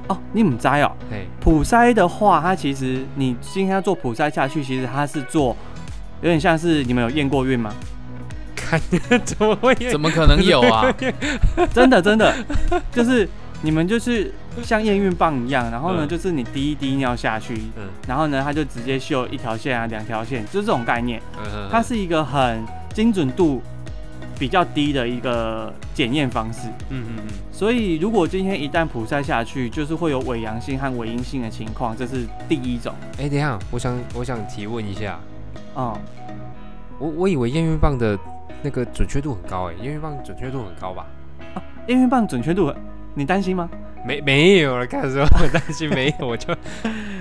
[0.10, 0.91] 哦，你们摘哦。
[1.10, 5.56] 对，普筛的话，它其实你今天要做普筛下去，其实它是做
[6.22, 7.74] 有点像是你们有验过孕吗？
[8.54, 8.78] 看
[9.24, 10.93] 怎么会怎么可能有啊？
[11.74, 12.36] 真的真的，
[12.91, 13.26] 就是
[13.62, 21.22] 你们就是像验孕棒一样，然后呢，嗯就是你滴一滴尿下去，嗯然后呢，它就直接绣一条线啊，两条线，就是这种概念。
[21.41, 22.62] 嗯它是一个很
[22.97, 23.62] 精准度
[24.39, 26.67] 比较低的一个检验方式。
[26.89, 32.91] 嗯嗯嗯所以，如果今天一旦普筛下去，就是会有伪阳性和伪阴性的情况，这是第一种。
[33.19, 35.19] 哎、等一下，我想我想提问一下，
[35.75, 35.95] 嗯，
[36.97, 38.17] 我我以为验孕棒的
[38.63, 41.05] 那个准确度很高、哎，验孕棒准确度很高吧？
[41.86, 42.73] 验孕棒准确度，
[43.13, 43.69] 你担心吗？
[44.03, 46.51] 没没有了，看什么我担心没有，我就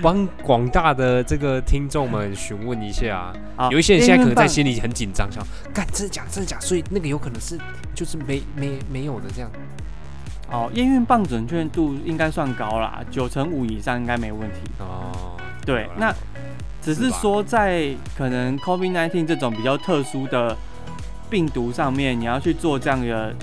[0.01, 3.33] 帮广大的这个听众们询问一下。
[3.55, 7.59] 啊有一些人现在可能在心里很紧张，想干真的假真的假，所以那个有可能是
[7.95, 9.49] 就是没没没有的这样。
[10.49, 14.59] 哦，验孕棒准确度应该算高啦，九成五以上应该没问题。
[14.79, 16.13] 哦，对那
[16.81, 20.55] 只是说在可能 COVID-19 这种比较特殊的
[21.29, 23.35] 病毒上面，你要去做这样的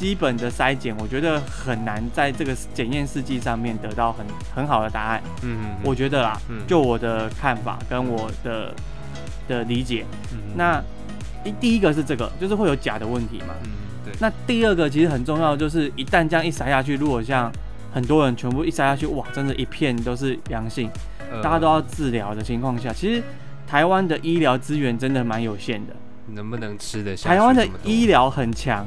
[0.00, 5.22] 基本的筛检，我觉得很难在这个检验试剂上面得到很很好的答案。
[5.42, 6.62] 嗯嗯，我觉得啦，嗯。
[6.66, 8.74] 就我的看法跟我的
[9.46, 10.82] 的理解，嗯那
[11.44, 13.54] 一第一个是这个，就是会有假的问题嘛。
[13.64, 13.70] 嗯
[14.06, 17.52] 对，那第二个其实很重要，就是一旦这样一筛下去，如果像
[17.92, 20.88] 很多人全部一筛下去，哇，真的一片都是阳性，
[21.30, 21.42] 呃。
[21.42, 23.22] 大家都要治疗的情况下，其实
[23.66, 25.92] 台湾的医疗资源真的蛮有限的。
[26.32, 28.86] 能不能吃得下台湾的医疗很强，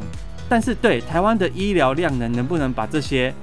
[0.49, 3.33] 但是对台湾的医疗量能能不能把这些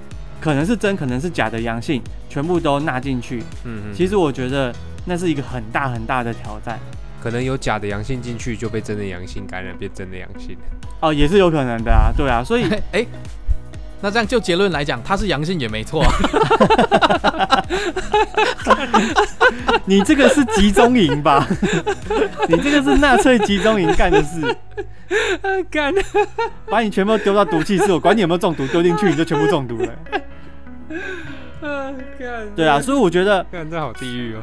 [0.41, 3.41] 可能是真可能是假的阳性全部都纳进去？
[3.65, 6.79] 嗯嗯，其实我觉得那是一个很大很大的挑战
[7.23, 10.57] 可能有假的阳性进去就被真的阳性感染，变真的阳性。
[11.01, 13.05] 哦，也是有可能的啊，对啊，所以 哎、
[14.03, 16.13] 那这样就结论来讲，他是阳性也没错啊。
[19.85, 21.47] 你这个是集中营吧？
[22.49, 24.57] 你这个是纳粹集中营干的事，
[25.71, 25.93] 干，
[26.69, 29.89] 把你全部丢到毒气室，我管你有没有中毒，丢进去你就全部中毒了。
[32.19, 34.43] 干，对啊，所以我觉得，干这好地狱哦。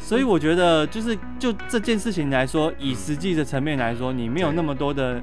[0.00, 5.20] 所以我觉得就是就这件事情来说，以实际的层面来说，你没有那么多的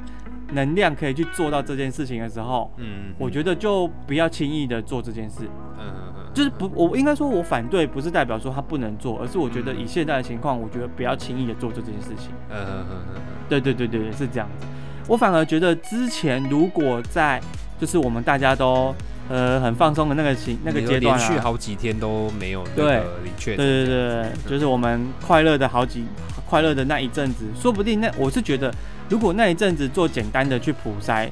[0.51, 5.43] 能量可以去做到这件事情的时候，嗯，我觉得就不要轻易的做这件事。
[5.77, 12.29] 嗯嗯嗯，就是不，我应该说，我反对不是代表说他不能做，而是我觉得嗯以现在的情况，我觉得不要轻易的做这件事情。
[12.49, 14.65] 嗯嗯嗯嗯对对对对对，是这样子。
[15.07, 17.41] 我反而觉得之前如果在
[17.79, 18.93] 就是我们大家都
[19.29, 23.05] 呃很放松的那个情那个阶段啊，连续好几天都没有那对个
[23.37, 26.05] 确，对对对，就是我们快乐的好几
[26.47, 28.71] 快乐的那一阵子，说不定那我是觉得，
[29.09, 31.29] 如果那一阵子做简单的去普筛，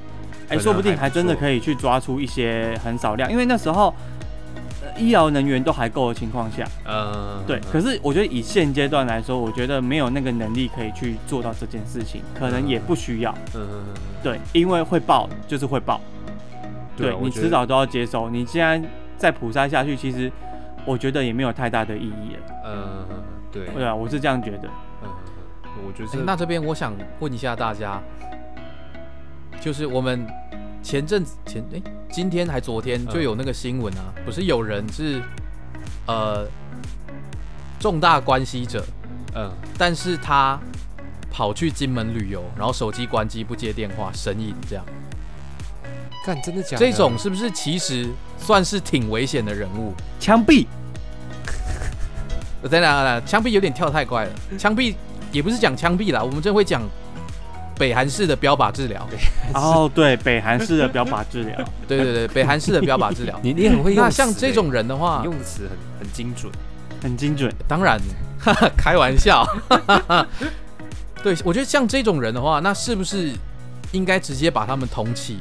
[0.50, 3.94] 哎、说不定还真的可以去抓出一些很少量，因为那时候。
[4.82, 7.60] 呃医疗能源都还够的情况下，嗯，对。
[7.72, 13.32] 可是我觉得以现阶段来说，我觉得没有那个能力可以去做到这件事情，可能也不需要。
[13.54, 13.68] 嗯
[14.24, 16.02] 对，因为会爆就是会爆，
[16.96, 18.28] 对你迟早都要接收。
[18.30, 18.84] 你既然
[19.18, 20.32] 再普筛下去，其实
[20.84, 22.56] 我觉得也没有太大的意义了。
[22.66, 23.06] 嗯
[23.52, 24.70] 对，对啊，我是这样觉得。
[25.78, 28.02] 嗯，我觉哎得那这边我想问一下大家，
[29.62, 30.26] 就是我们
[30.82, 35.22] 前阵子前哎、今天还昨天就有那个新闻啊，不是有人是
[36.08, 36.48] 呃
[37.80, 38.84] 重大关系者，
[39.36, 39.52] 嗯。
[39.78, 40.60] 但是他
[41.30, 44.84] 跑去金门旅游，然后手机关机不接电话，神隐这样，
[46.26, 46.78] 干真的假的？
[46.78, 48.10] 这种是不是其实
[48.40, 49.94] 算是挺危险的人物？
[50.20, 50.66] 枪毙，
[52.64, 54.96] 呃等等等等，枪毙有点跳太快了，枪毙
[55.32, 56.82] 也不是讲枪毙啦，我们这会讲
[57.78, 59.08] 北韩式的标靶治疗。
[59.54, 63.40] 哦，对，北韩式的标靶治疗， 对对对，北韩式的标靶治疗。
[63.44, 66.52] 你你很会用那像这种人的话，用词很很精准。
[67.02, 67.54] 很精准。
[67.68, 68.00] 当然，
[68.40, 69.46] 哈哈，开玩笑。
[71.22, 73.32] 对，我觉得像这种人的话，那是不是
[73.92, 75.36] 应该直接把他们通缉？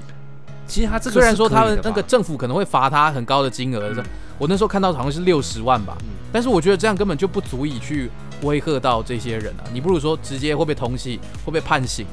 [0.66, 4.05] 其实他这个虽然说他们那个政府可能会罚他很高的金额，嗯
[4.37, 8.11] 我那时候看到好像是六十万吧，嗯但是我觉得这样根本就不足以去
[8.42, 9.64] 威吓到这些人啊。
[9.72, 12.07] 你不如说直接会被通缉，会被判刑，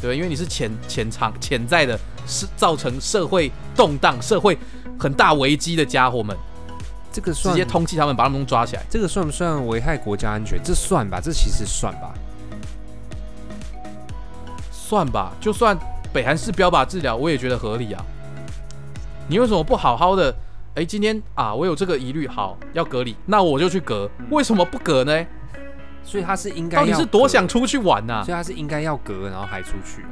[0.00, 4.58] 对，因为你是潜潜藏潜在的是造成社会动荡、社会
[4.98, 6.36] 很大危机的家伙们，
[7.12, 8.82] 这个算接通缉他们，把他们抓起来。
[8.90, 10.60] 这个算不算危害国家安全？
[10.62, 12.14] 这算吧，这其实算吧。
[14.70, 15.76] 算吧，就算
[16.12, 18.04] 北韩是标靶治疗，我也觉得合理啊。
[19.26, 20.34] 你为什么不好好的
[20.74, 24.10] 哎，今天啊，我有这个疑虑，好要隔离，那我就去隔。
[24.30, 25.24] 为什么不隔呢？
[26.02, 30.04] 所以他是应该到底是多想出去玩呐、所以他是应该要隔，然后还出去。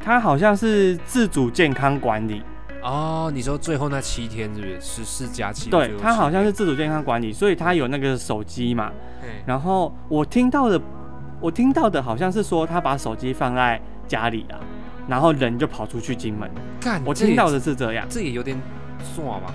[0.00, 2.42] 他好像是自主健康管理，
[2.82, 5.70] 哦，你说最后那七天是不是十四加七？
[5.70, 8.90] 对他好像是自主健康管理，所以他有那个手机嘛。
[9.20, 10.80] 对然后我听到的，
[11.40, 14.58] 我听到的好像是说他把手机放在家里啊，
[15.06, 16.50] 然后人就跑出去金门。
[16.80, 18.60] 干，我听到的是这样，这也有点
[19.02, 19.52] 算吧？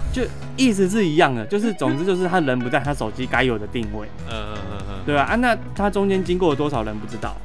[0.57, 7.35] 意思是一样的，就是总之就是他人不在，他手机该有的定位，嗯嗯嗯嗯，对啊，啊，那他中间经过了多少人不知道。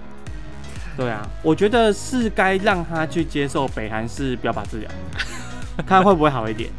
[0.96, 4.90] 对啊， 我觉得是该让他去接受北韩式标靶治疗，
[5.86, 6.70] 看会不会好一点。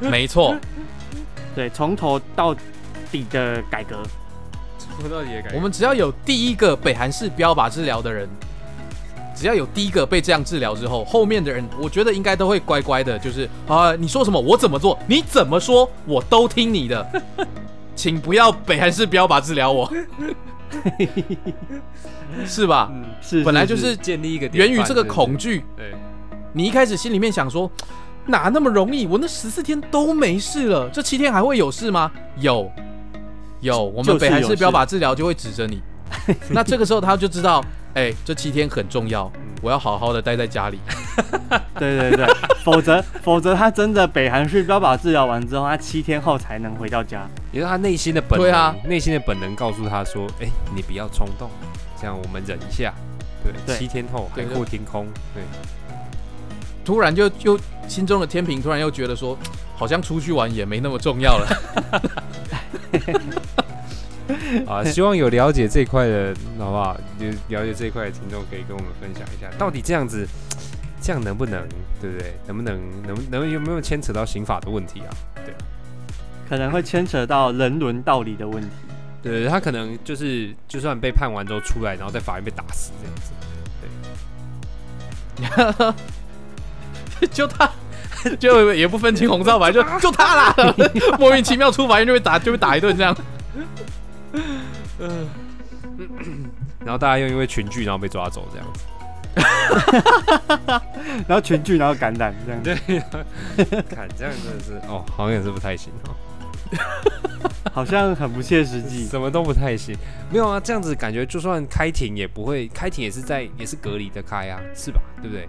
[0.00, 0.56] 没错，
[1.54, 2.54] 对，从头到
[3.10, 4.02] 底的改革。
[4.78, 8.28] 从头到底也感我们只要有第一个北韩式标靶治疗的人，
[9.38, 17.06] 只要有第一个被这样治疗之后，后面的人我觉得应该都会乖乖的，就是啊，你说什么我怎么做，你怎么说我都听你的，
[17.94, 19.88] 请不要北韩式标靶治疗我，
[22.44, 22.90] 是吧？
[22.92, 25.94] 嗯，是，本来就是建立一个源于这个恐惧，对，
[26.52, 27.70] 你一开始心里面想说，
[28.26, 29.06] 哪那么容易？
[29.06, 32.10] 我那十四天都没事了，这七天还会有事吗？
[32.38, 32.68] 有，
[33.60, 35.80] 有，我们北韩式标靶治疗就会指着你。
[36.50, 37.62] 那这个时候他就知道，
[37.94, 40.78] 哎、这七天很重要，我要好好的待在家里。
[41.78, 42.26] 对对对，
[42.62, 47.26] 否则 否则他真的北韩式标靶治疗完之后，他七天后才能回到家。
[47.50, 51.50] 也是他内心的本能，对啊内心的本能告诉他说：“哎、你不要冲动，
[52.00, 52.94] 这样我们忍一下。
[53.42, 55.06] 对，对七天后海对阔天空。
[55.34, 55.42] 对，
[56.84, 59.36] 突然就又心中的天平突然又觉得说，
[59.74, 62.02] 好像出去玩也没那么重要了。
[64.68, 66.96] 啊，希望有了解这一块的，好不好？
[67.48, 70.26] 有了解这一块的听众可以跟我们分享一下，到底这样子，
[71.00, 71.66] 这样能不能，
[72.00, 72.34] 对不对？
[72.46, 75.10] 能不能，能能有没有牵扯到刑法的问题啊？
[75.44, 75.54] 对
[76.48, 78.68] 可能会牵扯到人伦道理的问题。
[79.22, 83.32] 对，他可能就是，就算被判完之后出来，然后在法院被打死这样子。
[87.20, 87.70] 对 就他，
[88.38, 90.54] 就也不分青红皂白，就就他啦，
[91.18, 93.16] 莫名其妙出法院就被打，就被打一顿这样。
[96.84, 98.84] 然后大家又因为群聚，然后被抓走这样子。
[101.28, 102.62] 然后群聚，然后感染这样。
[102.62, 102.74] 对，
[103.82, 106.14] 看这样真的是，哦，好像也是不太行哦。
[107.72, 109.06] 好像很不切实际。
[109.06, 109.96] 什么都不太行。
[110.30, 115.00] 没有啊，这样子感觉就算开庭也不会，开庭也是在也是隔离的开啊，是吧？
[115.22, 115.48] 对不对？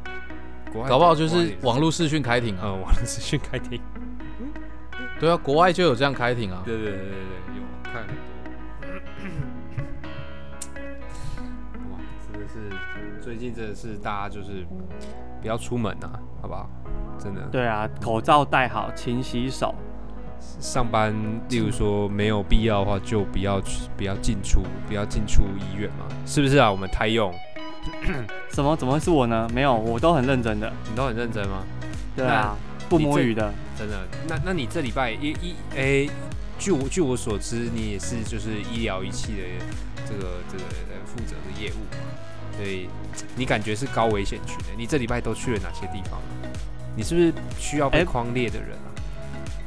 [0.71, 2.61] 国外搞不好就是网络视讯开庭啊。
[2.63, 3.81] 呃网络视讯开庭。
[5.19, 6.61] 对啊，国外就有这样开庭啊。
[6.65, 7.17] 对对对对对，
[7.55, 8.15] 有看很多。
[12.59, 14.65] 是最近真的是大家就是
[15.41, 16.69] 不要出门啊，好不好？
[17.17, 17.41] 真的。
[17.51, 19.73] 对啊，口罩戴好，勤洗手。
[20.59, 21.13] 上班，
[21.49, 26.71] 例如说没有必要的话，就不要去，不要进出，不要进出医院嘛，是不是啊？
[26.71, 27.33] 我们太用，
[28.51, 28.75] 什么？
[28.77, 29.49] 怎么会是我呢？
[29.53, 30.71] 没有，我都很认真的。
[30.89, 31.63] 你都很认真吗？
[32.15, 32.55] 对啊，
[32.87, 33.53] 不摸鱼的。
[33.77, 33.97] 真的？
[34.29, 36.09] 那那你这礼拜一一诶、
[36.57, 39.43] 据我据我所知，你也是就是医疗仪器的
[40.05, 42.08] 这个这个呃负责的业务嘛，
[42.59, 42.89] 所以
[43.37, 44.65] 你感觉是高危险区的。
[44.77, 46.19] 你这礼拜都去了哪些地方？
[46.93, 48.91] 你是不是需要被哎框列的人啊？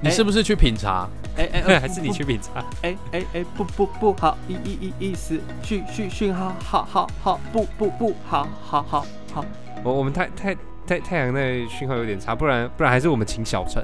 [0.03, 1.09] 你是不是去品茶？
[1.39, 2.63] 哎哎， 还是你去品茶？
[2.83, 9.43] 哎哎哎，不不不好，意意意意思，讯讯讯号，好好好，不不不好，好好好。
[9.83, 10.55] 我我们太太
[10.87, 13.83] 太太阳那讯号有点差，不然不然还是我们请小陈，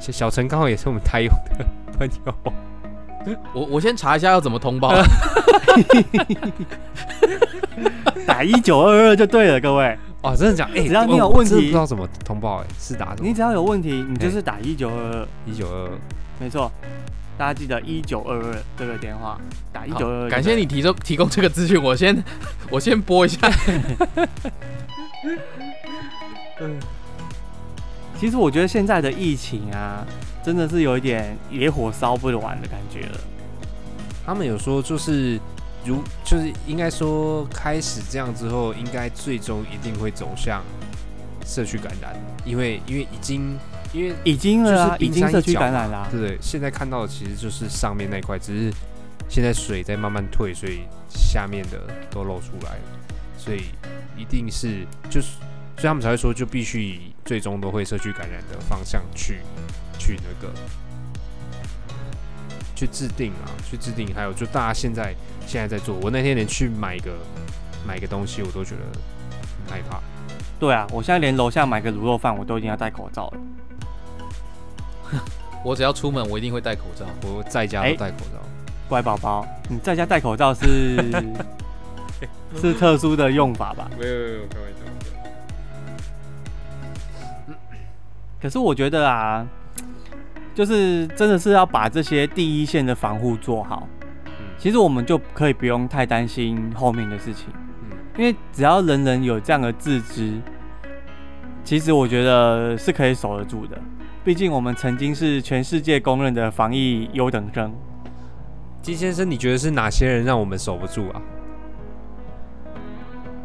[0.00, 1.66] 小小陈刚好也是我们台友的
[1.98, 2.34] 朋友。
[3.52, 4.92] 我我先查一下要怎么通报。
[8.26, 9.96] 打一九二二就对了，各位。
[10.22, 13.34] 哦，真的讲，哎、只要你有问题不知道怎么通报、哎，是打什么你？
[13.34, 15.90] 只要有问题，你就是打一九二二，一九二二
[16.40, 16.70] 没错。
[17.38, 19.38] 大家记得一九二二这个电话，
[19.72, 20.30] 打一九二二。
[20.30, 20.64] 感谢你。
[20.66, 22.24] 提供提供这个资讯，我先
[22.70, 23.38] 我先拨一下。
[28.18, 30.04] 其实我觉得现在的疫情啊，
[30.46, 33.18] 真的是有一点野火烧不完的感觉了。
[34.24, 35.40] 他们有说就是
[35.84, 40.62] 如就是应该说开始这样之后，应该最终一定会走向
[41.44, 43.58] 社区感染，因为因为已经
[43.92, 46.38] 因为已经了、啊，就是已经社区感染啦、对不对？
[46.40, 48.72] 现在看到的其实就是上面那一块，只是
[49.28, 52.80] 现在水在慢慢退，所以下面的都露出来了，
[53.36, 53.64] 所以
[54.16, 55.26] 一定是就是，
[55.76, 59.40] 所以他们才会说，就必须以最终都会社区感染的方向去
[59.98, 60.52] 去那个
[62.74, 65.14] 去制定啊，去制定，还有就大家现在
[65.46, 67.12] 现在在做，我那天连去买个
[67.86, 68.82] 买个东西，我都觉得
[69.64, 70.00] 很害怕。
[70.58, 73.40] 对啊，我现在连楼下买个卤肉饭，我都一定要戴口罩了。
[75.64, 77.06] 我只要出门，我一定会戴口罩。
[77.22, 78.40] 我在家哎都戴口罩。
[78.88, 80.96] 乖宝宝，你在家戴口罩是
[82.60, 83.90] 是特殊的用法吧？
[83.98, 84.76] 没有没有，开玩笑。
[88.40, 89.46] 可是我觉得啊，
[90.56, 93.86] 就是真的是要把这些第一线的防护做好。
[94.26, 97.44] 嗯其实我们就可以不用太担心后面的事情，
[97.82, 100.40] 嗯，因为只要人人有这样的自知，
[101.62, 103.78] 其实我觉得是可以守得住的。
[104.24, 107.70] 毕竟我们曾经是全世界公认的防疫优等生。
[108.80, 111.20] 金先生，你觉得是哪些人让我们守不住啊？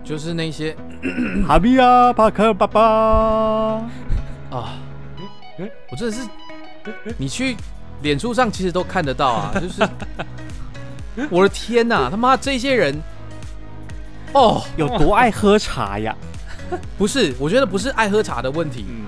[0.01, 0.75] 就是那些
[1.45, 2.81] 哈比啊帕克爸爸，
[4.49, 4.79] 啊，
[5.91, 6.27] 我真的是，
[7.17, 7.55] 你去
[8.01, 9.87] 脸书上其实都看得到啊， 就是
[11.29, 12.99] 我的天呐，他妈这些人，
[14.33, 16.15] 哦，有多爱喝茶呀？
[16.97, 19.05] 不是，我觉得不是爱喝茶的问题，嗯，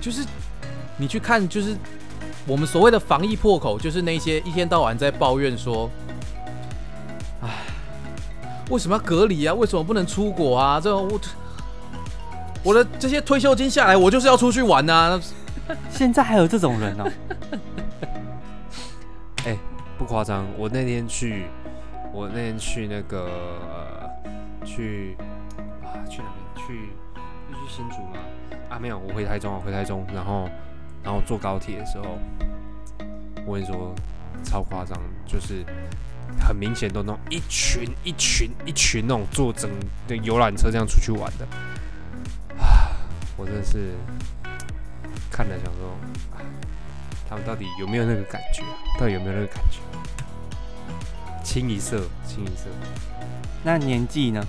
[0.00, 0.24] 就是
[0.96, 1.76] 你去看，就是
[2.46, 5.90] 我们所谓的防疫破口，就是那些一天到晚在抱怨说，
[7.42, 7.48] 唉，
[8.70, 9.52] 为什么要隔离啊？
[9.52, 10.80] 为什么不能出国啊？
[10.80, 11.20] 这我
[12.62, 15.20] 我的这些退休金下来，我就是要出去玩呐、
[15.90, 17.10] 现在还有这种人哦、
[19.98, 21.46] 不夸张，我那天去，
[22.12, 23.24] 我那天去那个、
[23.70, 24.10] 呃、
[24.64, 25.16] 去
[25.82, 26.66] 啊去哪边？
[26.66, 26.90] 去
[27.50, 28.18] 就去新竹吗？
[28.68, 30.48] 啊没有，我回台中啊，回台中，然后
[31.02, 32.18] 然后坐高铁的时候，
[33.46, 33.94] 我跟你说
[34.44, 35.64] 超夸张，就是
[36.38, 39.70] 很明显都那种一群一群一群那种坐整
[40.06, 41.46] 的游览车这样出去玩的
[42.62, 42.92] 啊，
[43.38, 43.94] 我真的是
[45.30, 45.90] 看了想说。
[46.32, 46.40] 啊
[47.28, 48.68] 他们到底有没有那个感觉啊？
[49.00, 49.80] 到底有没有那个感觉？
[51.42, 52.66] 清一色，清一色。
[53.64, 54.46] 那年纪呢？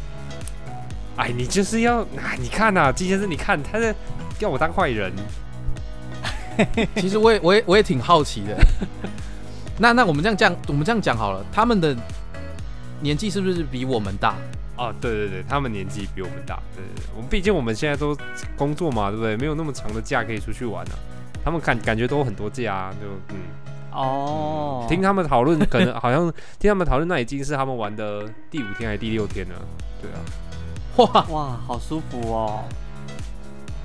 [1.15, 3.95] 哎，你就是要，哎，你看呐、金先生，你看他在
[4.38, 5.11] 要我当坏人。
[6.97, 8.55] 其实我也我也我也挺好奇的。
[9.80, 11.97] 那那我们这样讲，我们这样讲好了，他们的
[13.01, 14.36] 年纪是不是比我们大？
[14.78, 18.15] 哦，对对对，他们年纪比我们大，对对对，我们毕竟我们现在都
[18.55, 19.36] 工作嘛，对不对？
[19.38, 20.93] 没有那么长的假可以出去玩啊。
[21.43, 23.39] 他们感感觉都很多假啊，就嗯，
[23.91, 29.55] 哦，听他们讨论，可能 好像听他们讨论，那已经是他们玩的第五天还是第六天了，
[30.01, 30.19] 对啊。
[30.97, 32.63] 哇，哇，好舒服哦。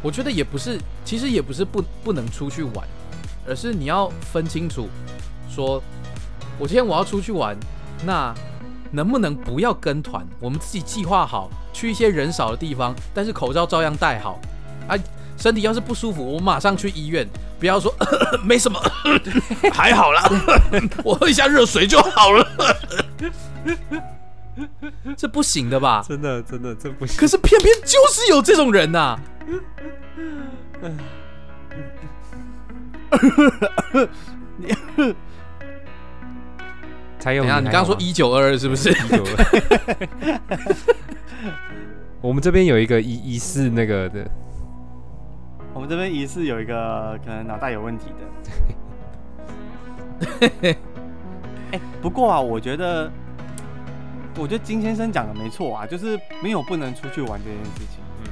[0.03, 2.85] 我觉得也不是，其实也不是不不能出去玩，
[3.47, 4.89] 而是你要分清楚，
[5.49, 5.81] 说
[6.59, 7.57] 我今天我要出去玩，
[8.05, 8.35] 那
[8.93, 10.25] 能不能不要跟团？
[10.39, 14.39] 我们自己计划好去一些人少的地方，但是口罩照样戴好。
[14.87, 14.95] 啊，
[15.37, 17.27] 身体要是不舒服，我马上去医院，
[17.59, 17.93] 不要说
[18.45, 18.79] 没什么，
[19.73, 20.23] 还好啦，
[21.03, 22.47] 我喝一下热水就好了。
[25.17, 26.05] 这不行的吧？
[26.07, 27.17] 真的真的这不行。
[27.17, 29.19] 可是偏偏就是有这种人呐、
[37.23, 38.91] 才有等下，你刚刚说一九二二是不是？
[38.91, 39.25] 有
[42.21, 44.29] 我们这边有一个疑疑似那个的，
[45.73, 48.07] 我们这边疑似有一个可能脑袋有问题
[50.51, 50.75] 的。
[51.71, 53.09] 哎、不过啊，我觉得，
[54.37, 58.03] 我觉得金先生讲的没错啊，就是没有不能出去玩这件事情。
[58.25, 58.27] 嗯，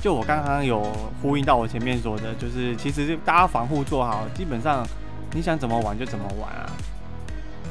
[0.00, 0.84] 就我刚刚有
[1.20, 4.86] 呼应到我前面说的，就是其实大家防护做好，基本上
[5.34, 6.70] 你想怎么玩就怎么玩啊。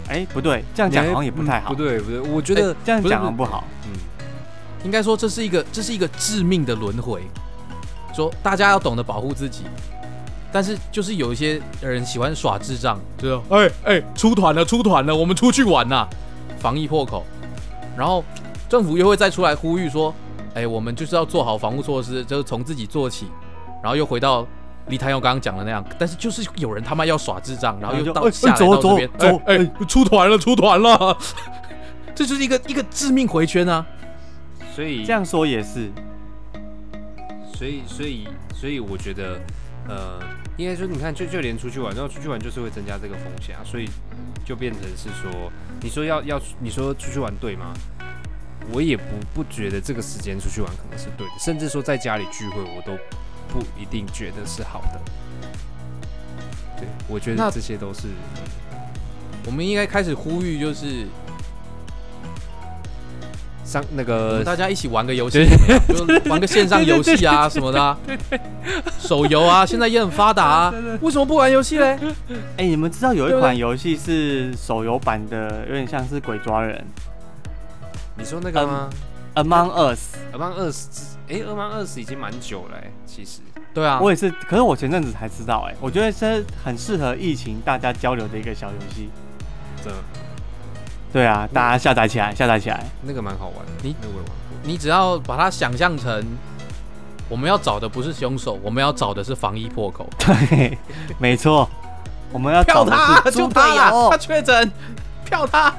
[0.08, 1.70] 哎、不对，这样讲好像也不太好。
[1.70, 3.64] 不对不对，我觉得这样讲好像不好。
[3.86, 3.92] 嗯，
[4.84, 7.24] 应该说这是一个这是一个致命的轮回，
[8.14, 9.64] 说大家要懂得保护自己，
[10.52, 16.08] 但是就是有一些人喜欢耍智障，就是哎哎出团了出团了，我们出去玩呐、
[16.60, 17.26] 防疫破口，
[17.98, 18.24] 然后
[18.70, 20.14] 政府又会再出来呼吁说，
[20.54, 23.28] 哎我们就是要做好防护措施，就是从自己做起，
[23.82, 24.46] 然后又回到。
[24.88, 31.18] 李太用刚刚讲的那样，但是就是有人他妈要耍智障，然后又到下来到这边，走哎哎出团了出团了，
[32.14, 33.86] 这就是一个一个致命回圈啊！
[34.76, 35.92] 所以这样说也是。
[37.54, 39.40] 所以所以所以我觉得，
[39.88, 40.20] 呃，
[40.58, 43.90] 应该说你看，就就连出去玩，然后出去玩就是会增加这个风险啊，所以
[44.46, 45.50] 就变成是说，
[45.82, 47.74] 你说要要你说出去玩对吗？
[48.74, 52.98] 我也不不觉得这个时间出去玩可能是对的，甚至说在家里聚会，我都
[53.50, 55.02] 不一定觉得是好的。
[56.78, 58.08] 对，我觉得这些都是
[59.46, 61.08] 我们应该开始呼吁，就是
[63.64, 65.48] 上那个大家一起玩个游戏
[66.26, 67.98] 玩个线上游戏啊 什么的、啊，
[69.00, 71.98] 手游啊，现在也很发达啊，为什么不玩游戏嘞？
[72.58, 76.86] 哎、你们知道有一款游戏是手游版的，有点像是鬼抓人
[78.18, 78.90] 你说那个吗
[79.36, 80.16] ？，Among Us。
[80.34, 83.42] Among Us，哎、a m o n g Us 已经蛮久了、欸，其实
[83.74, 89.10] 对啊，我也是，可是我前阵子才知道，哎，我觉得这很适合疫情大家交流的一个小游戏。
[89.84, 89.92] 这
[91.12, 92.86] 对啊，大家下载起来，下载起来。
[93.02, 94.36] 那个蛮好玩的，你那个我玩过。
[94.64, 96.24] 你只要把它想象成，
[97.28, 100.08] 我们要找的不是凶手，我们要找的是防疫破口。
[100.20, 100.78] 对，
[101.18, 101.68] 没错，
[102.32, 104.18] 我们要找的 票他，是猪队就他啦，友他。
[104.18, 104.72] 确诊，
[105.26, 105.74] 票他。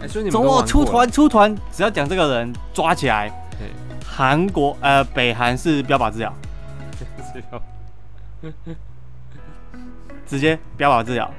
[0.00, 3.32] 哎，所以你们走我出团出团，只要讲这个人抓起来。
[4.12, 6.34] 对，韩国呃北韩是标靶治疗，
[10.26, 11.30] 直接标靶治疗。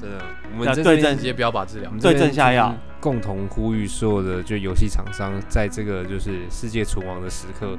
[0.00, 0.22] 真的，
[0.52, 7.76] 我们这边对症直接标靶治疗对症下药共同呼吁所有的就游戏厂商，在这个就是世界存亡的时刻，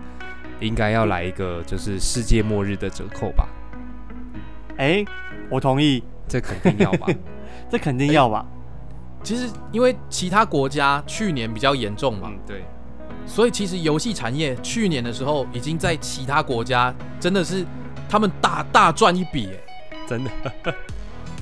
[0.59, 3.47] 应该要来一个就是世界末日的折扣吧？
[4.77, 5.05] 哎、
[5.49, 7.07] 我同意，这肯定要吧？
[7.69, 8.45] 这肯定要吧？
[9.23, 12.65] 其实因为其他国家去年比较严重嘛，嗯，对，
[13.28, 17.65] 所以其实游戏产业去年的时候已经在其他国家真的是
[18.09, 19.63] 他们大大赚一笔耶。
[20.07, 20.32] 真的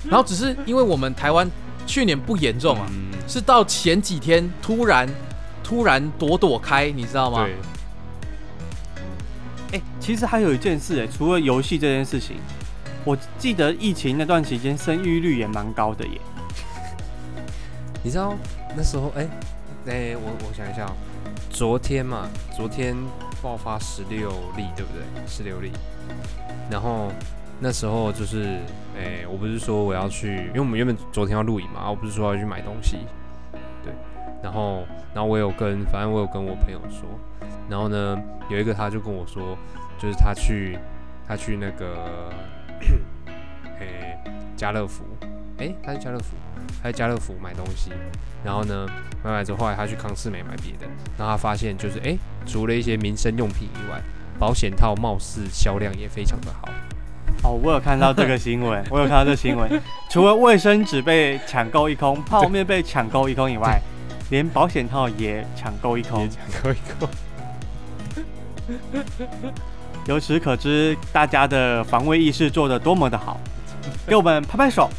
[0.10, 1.50] 然后只是因为我们台湾
[1.86, 5.08] 去年不严重啊，嗯，是到前几天突然
[5.64, 7.46] 突然朵朵开，你知道吗？
[9.72, 12.38] 对，哎、其实还有一件事、哎，除了游戏这件事情，
[13.06, 16.20] 我记得疫情那段期间生育率也蛮高的耶。
[18.04, 18.36] 你知道
[18.76, 19.28] 那时候，哎、
[19.88, 20.92] 哎、我我想一下、哦，
[21.58, 22.96] 昨天嘛，昨天
[23.42, 25.02] 爆发十六例，对不对？
[25.26, 25.72] 十六例，
[26.70, 27.12] 然后
[27.60, 28.60] 那时候就是，
[28.96, 33.00] 哎、我不是说我要去，因为我们原本昨天要录影嘛，我不是说要去买东西，
[33.84, 33.92] 对，
[34.44, 34.84] 然后
[35.16, 37.10] 然后我有跟，反正我有跟我朋友说，
[37.68, 39.58] 然后呢，有一个他就跟我说，
[39.98, 40.78] 就是他去
[41.28, 42.30] 他去那个，
[43.82, 44.24] 哎、
[44.56, 45.04] 家乐福，
[45.58, 46.36] 哎、他去家乐福。
[46.82, 47.92] 他在家乐福买东西，
[48.44, 48.86] 然后呢，
[49.24, 50.88] 买买之后，后来他去康士美买别的，
[51.18, 54.02] 然后他发现就是，哎、除了一些民生用品以外，
[54.40, 56.70] 保险套貌似销量也非常的好。
[57.44, 59.70] 哦，我有看到这个新闻， 我有看到这个新闻。
[60.10, 63.80] 除了卫生纸被抢购一空，泡面被抢购一空以外，
[64.30, 66.30] 连保险套也抢购一空也。
[66.30, 67.10] 抢购一空，
[70.08, 73.40] 由此可知，大家的防卫意识做得多么的好，
[74.08, 74.90] 给我们拍拍手。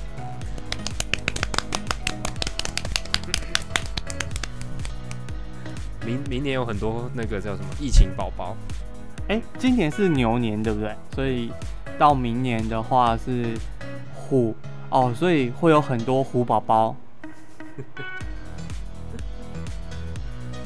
[6.09, 8.57] 明明年有很多那个叫什么疫情宝宝，
[9.29, 10.97] 哎、今年是牛年，对不对？
[11.15, 11.53] 所以
[11.99, 13.55] 到明年的话是
[14.15, 14.57] 虎
[14.89, 16.97] 哦，所以会有很多虎宝宝。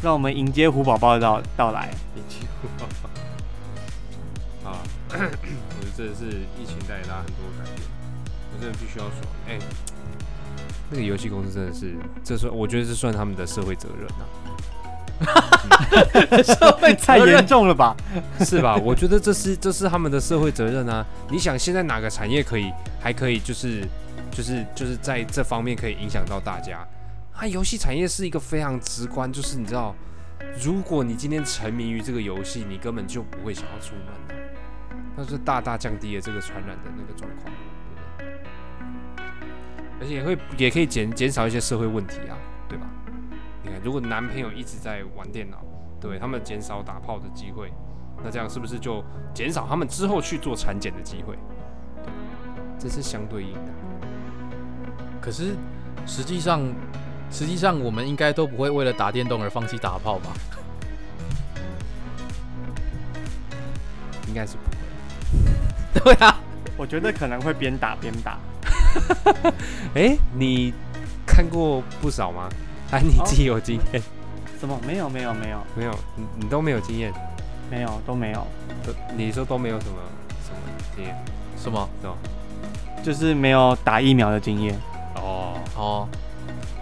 [0.01, 1.91] 让我们迎接虎宝宝的到到来。
[2.15, 3.11] 迎接虎宝宝
[4.71, 4.79] 啊，
[5.11, 5.27] 我觉
[5.87, 6.27] 得真的是
[6.57, 7.85] 疫情带给大家很多改变，
[8.55, 9.17] 我真的必须要说，
[9.49, 9.59] 哎、
[10.89, 14.23] 那个游戏公司真的是，这算我觉得这算他们的社会责任啊。
[16.43, 17.97] 社会太严重了吧？
[18.41, 18.77] 是吧？
[18.77, 21.05] 我觉得这是这是他们的社会责任啊！
[21.31, 23.87] 你想现在哪个产业可以还可以就是
[24.31, 26.87] 就是就是在这方面可以影响到大家？
[27.35, 29.95] 啊，游戏产业是一个非常直观，就是你知道，
[30.61, 34.35] 如果你今天沉迷于这个游戏，你根本就不会想要出门的，
[35.17, 37.53] 那是大大降低了这个传染的那个状况，
[38.19, 38.37] 对不对？
[40.01, 42.37] 而且也会也可以减减少一些社会问题啊，
[43.73, 45.59] 看，如果男朋友一直在玩电脑，
[46.01, 47.73] 对他们减少打炮的机会，
[48.23, 49.03] 那这样是不是就
[49.35, 51.37] 减少他们之后去做产检的机会？
[52.79, 53.73] 这是相对应的。
[55.21, 55.55] 可是
[56.07, 56.61] 实际上，
[57.31, 60.33] 实际上我们应该都不会为了打电动而放弃打炮吧？
[64.27, 66.13] 应该是不会。
[66.15, 66.41] 对啊，
[66.77, 68.39] 我觉得可能会边打边打。
[69.95, 70.75] 哎、你
[71.27, 72.49] 看过不少吗？
[72.93, 74.03] 还你自己有经验？
[74.61, 74.79] 什么？
[74.87, 77.11] 没有没有没有没有，你你都没有经验，
[77.71, 78.47] 没有都没有，
[78.85, 79.95] 都你说都没有什么
[80.45, 80.59] 什么
[80.95, 81.17] 经验？
[81.57, 81.89] 什么？
[83.03, 84.79] 就是没有打疫苗的经验。
[85.17, 86.09] 哦，哦，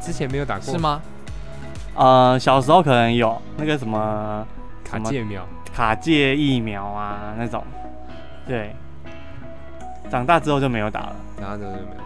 [0.00, 0.78] 之前没有打过是？
[0.78, 1.00] 吗？
[1.94, 4.44] 呃，小时候可能有那个什么
[4.84, 5.46] 卡介苗？
[5.72, 7.64] 卡介疫苗啊那种，
[8.48, 8.74] 对。
[10.10, 11.16] 长大之后就没有打了。
[11.38, 12.00] 长大之后就没有。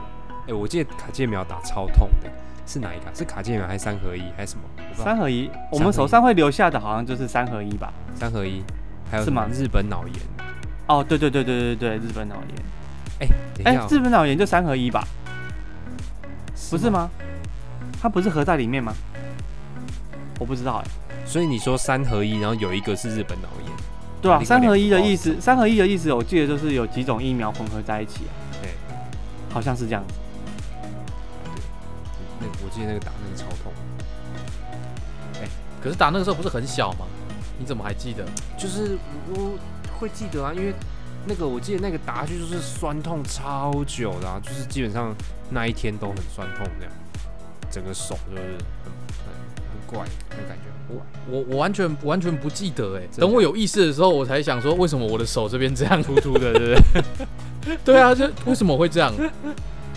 [0.47, 2.31] 哎、我记得卡介苗打超痛的，
[2.67, 3.13] 是哪一个啊？
[3.15, 4.65] 是卡介苗还是三合一还是什么？
[4.97, 7.93] 三合一，我们手上会留下的好像就是三合一吧？
[8.15, 8.63] 三合一，
[9.11, 10.17] 还有是吗什么日本脑炎？
[10.87, 12.65] 哦，对对对对对对，日本脑炎。
[13.21, 13.29] 哎、
[13.63, 15.07] 等哎、日本脑炎就三合一吧？
[16.71, 17.11] 不是吗？
[18.01, 18.93] 它不是合在里面吗？
[20.41, 20.85] 我不知道哎、
[21.25, 23.73] 所以你说三合一，然后有一个是日本脑炎，
[24.21, 28.33] 对啊，三合一的意思，三合一的意思，我记得就是有几种疫苗混合在一起啊。
[28.61, 28.71] 对，
[29.49, 30.15] 好像是这样子。
[32.41, 33.73] 那我记得那个打那个超痛，
[35.83, 37.07] 可是打那个时候不是很小吗？
[37.59, 38.25] 你怎么还记得？
[38.59, 38.99] 就是
[39.31, 39.57] 我
[40.01, 40.75] 会记得啊，因为
[41.27, 45.15] 那个我记得那个打下去就是酸痛超久的、啊，就是基本上
[45.51, 46.93] 那一天都很酸痛这样，
[47.71, 49.33] 整个手就是很很
[49.71, 56.03] 很怪，那感觉很怪，我我完全完全不记得哎，等我有意识的时候，我才想说为什么我的手这边这样？
[56.03, 56.83] 突突的，对不
[57.63, 57.77] 对？
[57.85, 59.15] 对啊，就为什么会这样？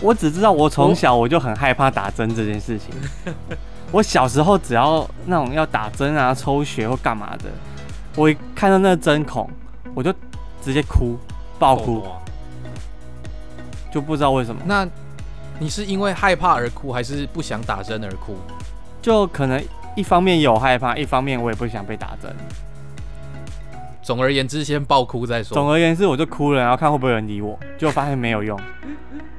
[0.00, 2.90] 我只知道我从小我就很害怕打针这件事情。
[3.90, 7.44] 我小时候只要那种要打针啊、抽血或干嘛的，
[8.16, 9.48] 我一看到那个针孔，
[9.94, 10.12] 我就
[10.62, 11.18] 直接哭，
[11.58, 12.20] 爆哭，啊
[13.90, 14.86] 就不知道为什么，那
[15.58, 18.36] 你是因为害怕而哭，还是不想打针而哭？
[19.00, 19.62] 就可能
[19.96, 22.30] 一方面有害怕，一方面我也不想被打针。
[24.02, 25.54] 总而言之，先爆哭再说。
[25.54, 28.58] 总而言之，我就哭了，然后看会不会有人理我，结果发现没有用。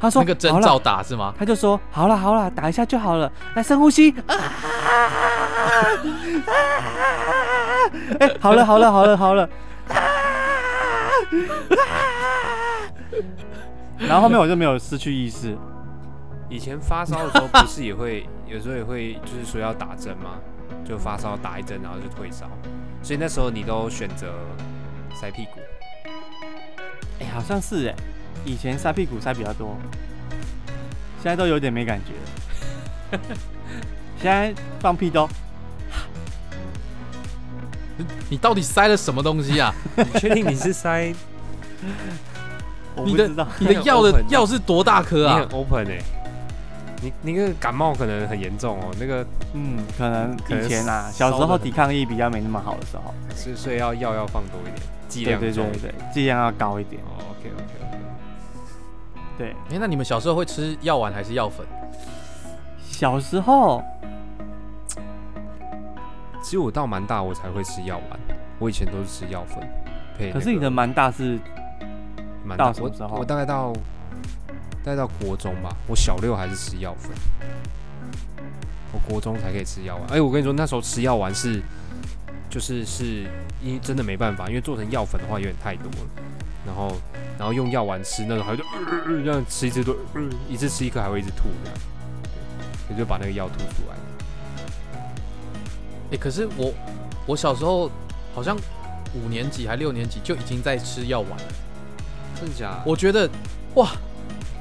[0.00, 1.34] 他说那个针照打是吗？
[1.38, 4.10] 他就说好了好了，打一下就好了，来深呼吸。
[4.26, 4.34] 啊
[8.18, 9.48] 哎、好了好了好了好了。
[13.98, 15.56] 然后后面我就没有失去意识，
[16.48, 20.38] 以前发烧的时候不是也会有时候也会就是说要打针吗？
[20.84, 22.46] 就发烧打一针，然后就退烧，
[23.02, 24.26] 所以那时候你都选择
[25.14, 25.60] 塞屁股。
[27.20, 27.94] 哎、好像是哎，
[28.44, 29.76] 以前塞屁股塞比较多，
[31.22, 32.18] 现在都有点没感觉了。
[34.20, 35.28] 现在放屁都
[38.28, 39.72] 你到底塞了什么东西啊？
[39.96, 41.14] 你确定你是塞？
[42.96, 45.98] 我你的不知道，你的药的药是多大颗啊你很？open 哎、
[47.02, 54.76] 你你那个感冒可能很严重哦，那个嗯，可能以前啊，小时候抵抗力比较没那么好的时候，所以所以要药要放多一点，
[55.08, 57.02] 剂对对量重对对，剂量要高一点。
[57.02, 57.83] 哦，OK OK OK。
[59.36, 61.66] 对，哎、那你们小时候会吃药丸还是药粉？
[62.78, 63.82] 小时候
[66.42, 68.20] 其实我到蛮大我才会吃药丸，
[68.58, 69.58] 我以前都是吃药粉
[70.16, 70.38] 配、那个。
[70.38, 71.38] 可是你的蛮大是
[72.44, 73.72] 蛮大什么时候我大概到
[74.84, 77.10] 大概到国中吧，我小六还是吃药粉，
[78.92, 80.06] 我国中才可以吃药丸。
[80.10, 81.60] 哎、我跟你说，那时候吃药丸是
[82.48, 83.26] 就是是
[83.60, 86.08] 因为真的没办法，因为做成药粉的话有点太多了，
[86.64, 86.92] 然后
[87.38, 88.70] 然后用药丸吃那种还就、呃
[89.06, 91.78] 呃这样吃一次都、呃一次吃一颗还会一直吐这样，
[92.88, 93.96] 对，我就把那个药吐出来。
[96.12, 96.72] 哎、可是我
[97.26, 97.90] 我小时候
[98.34, 98.56] 好像
[99.14, 101.46] 五年级还六年级就已经在吃药丸了。
[102.40, 102.82] 真的假的？
[102.86, 103.28] 我觉得
[103.74, 103.90] 哇，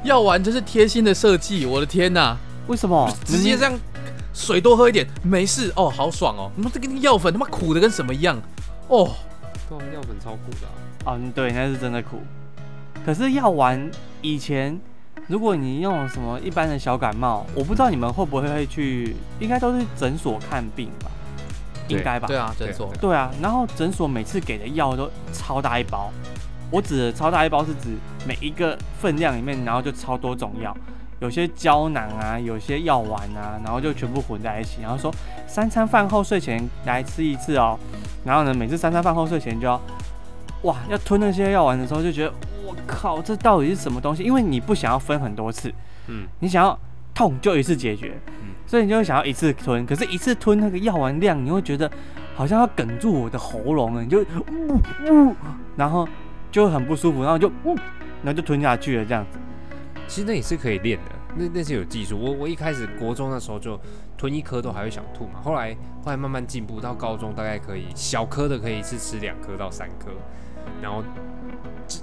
[0.03, 2.35] 药丸真是贴心的设计，我的天哪！
[2.67, 3.11] 为什么？
[3.25, 3.73] 直接这样
[4.33, 6.49] 水多喝一点，没事哦，好爽哦。
[6.55, 8.41] 你们这个药粉他妈苦的跟什么一样
[8.87, 9.11] 哦。
[9.69, 11.19] 对啊，药粉超苦的、啊。
[11.35, 12.21] 对，那是真的苦。
[13.05, 13.89] 可是药丸
[14.21, 14.79] 以前，
[15.27, 21.11] 如果你用什么一般的小感冒，我不知道你们会不会去，应该都是诊所看病吧？
[21.89, 22.27] 应该吧？
[22.27, 26.09] 对啊，诊所对对啊，然后诊所每次给的药都超大一包，
[26.71, 27.89] 我指的超大一包是指
[28.25, 30.75] 每一个分量里面，然后就超多种药，
[31.19, 35.13] 有些胶囊啊，有些药丸啊，然后就全部混在一起，然后说
[35.45, 37.77] 三餐饭后睡前来吃一次哦，
[38.23, 39.79] 然后呢，每次三餐饭后睡前就要，
[40.63, 42.33] 哇，要吞那些药丸的时候就觉得，
[42.65, 44.23] 我靠，这到底是什么东西？
[44.23, 45.73] 因为你不想要分很多次，
[46.07, 46.77] 嗯，你想要
[47.13, 49.85] 痛就一次解决，嗯所以你就会想要一次吞。
[49.85, 51.91] 可是，一次吞那个药丸量，你会觉得
[52.33, 55.35] 好像要哽住我的喉咙了，你就呜呜，
[55.75, 56.07] 然后
[56.49, 57.75] 就很不舒服，然后就呜，
[58.23, 59.37] 然后就吞下去了这样子。
[60.07, 62.17] 其实那也是可以练的，那那是有技术。
[62.17, 63.79] 我我一开始国中那时候就
[64.17, 70.11] 吞一颗都还会想吐嘛，后来后来慢慢进步到高中大概可以小颗的可以一次吃两颗到三颗，
[70.81, 71.03] 然后
[71.87, 71.99] 这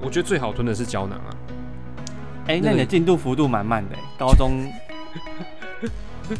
[0.00, 1.30] 我觉得最好吞的是胶囊啊，
[2.46, 4.70] 哎、那你的进度幅度蛮慢的、高中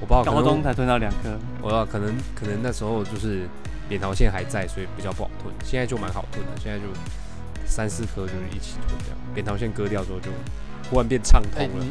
[0.00, 1.38] 我不知道高中才吞到两颗。
[1.62, 3.48] 我要可能可能那时候就是
[3.88, 6.84] 扁桃腺还在，所以比较不好吞，现在就蛮好吞的，现在就
[7.66, 10.30] 三四颗就是一起吞掉，扁桃腺割掉之后就
[10.90, 11.72] 忽然变畅通哎、了。
[11.78, 11.90] 你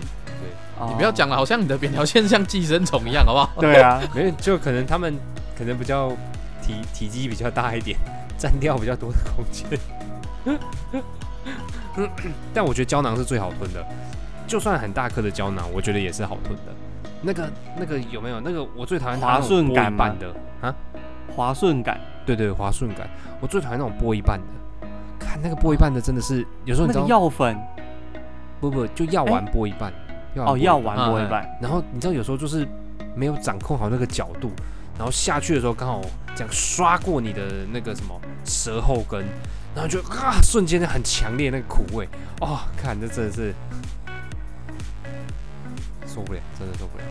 [0.77, 3.49] 哦你不要讲了，好像你的扁桃腺像寄生虫一样，好不好？
[3.61, 5.17] 对啊，没有，就可能他们
[5.57, 6.09] 可能比较
[6.61, 7.97] 体体积比较大一点，
[8.37, 9.79] 占掉比较多的空间。
[12.53, 13.85] 但我觉得胶囊是最好吞的，
[14.47, 16.73] 就算很大颗的胶囊，我觉得也是好吞的。
[17.21, 18.39] 那个那个有没有？
[18.41, 20.05] 那个我最讨厌滑顺感吗？
[20.05, 20.35] 剥一半的。
[20.61, 20.75] 啊，
[21.35, 23.09] 滑顺感，对对，滑顺感。
[23.39, 24.87] 我最讨厌那种剥一半的，
[25.19, 27.57] 看那个剥一半的真的是有时候你知道药粉。
[28.61, 29.91] 不不就药丸剥一半，
[30.37, 32.65] 哦，药丸剥一半，然后你知道有时候就是
[33.13, 34.49] 没有掌控好那个角度，
[34.97, 36.01] 然后下去的时候刚好
[36.35, 39.25] 这样刷过你的那个什么舌后根，
[39.75, 42.07] 然后就啊瞬间很强烈那个苦味
[42.41, 43.53] 哦，看这真的是
[46.07, 47.03] 受不了，真的受不了，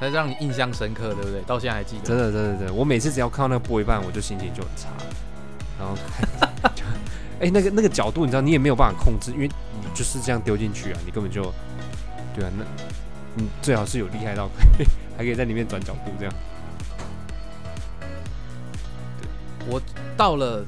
[0.00, 1.40] 才让你印象深刻，对不对？
[1.42, 2.04] 到现在还记得。
[2.04, 4.88] 真的真的真的，我每次只要看到那个剥一半，我就心情就很差，
[5.78, 6.50] 然后看
[7.40, 11.42] 哎、那个那个角度，你知道你也没有办法控制，因为你就是这样丢进去啊，你根本就，
[12.34, 12.64] 对啊，那
[13.34, 14.86] 你最好是有厉害到可以
[15.20, 16.32] 还可以在里面转角度这样。
[19.68, 19.78] 我
[20.16, 20.64] 到了，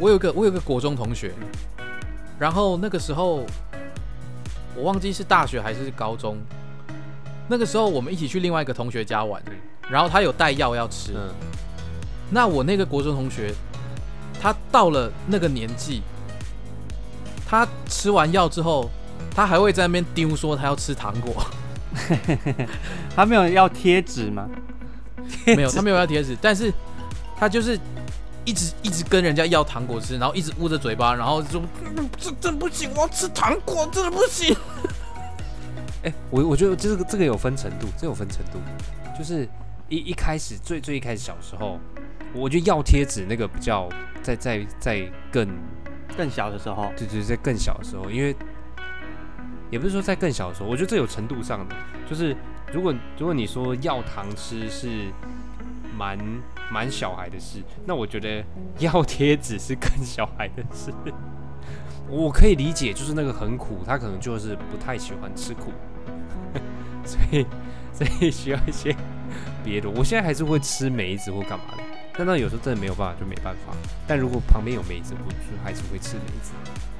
[0.00, 1.30] 我有个我有个国中同学，
[2.38, 3.44] 然后那个时候
[4.74, 6.38] 我忘记是大学还是高中，
[7.48, 9.42] 那个时候我们一起去另外一个同学家玩，
[9.90, 11.28] 然后他有带药要吃，嗯，
[12.30, 13.52] 那我那个国中同学，
[14.40, 16.00] 他到了那个年纪，
[17.46, 18.88] 他吃完药之后，
[19.36, 21.44] 他还会在那边丢说他要吃糖果，
[23.14, 24.48] 他没有要贴纸吗？
[25.46, 26.72] 没有，他没有要贴纸，但是
[27.36, 27.78] 他就是
[28.44, 31.62] 一直一直跟人家要糖果吃，然后一直捂着嘴巴，然后说
[31.94, 34.56] 这这真不行，我要吃糖果，真的不行。
[36.02, 38.58] 哎、我我觉得这个这个有分程度，这有分程度，
[39.16, 39.48] 就是
[39.88, 41.78] 一一开始最最一开始小时候，
[42.34, 43.88] 我觉得要贴纸那个比较
[44.20, 45.48] 在在在更
[46.16, 48.34] 更小的时候，对对，在更小的时候，因为
[49.72, 51.74] 也不是说在更小的时候，我觉得这有程度上的，
[52.08, 52.36] 就是
[52.72, 55.10] 如果如果你说要糖吃是
[55.96, 56.18] 蛮
[56.70, 58.44] 蛮小孩的事，那我觉得
[58.78, 60.92] 要贴纸是更小孩的事。
[62.06, 65.72] 我可以理解，就是那个很苦，他可能就是不太喜欢吃苦，
[67.06, 67.46] 所以
[67.94, 68.94] 所以需要一些
[69.64, 69.88] 别的。
[69.88, 71.82] 我现在还是会吃梅子或干嘛的，
[72.18, 73.72] 但那有时候真的没有办法，就没办法。
[74.06, 76.52] 但如果旁边有梅子，我就还是会吃梅子。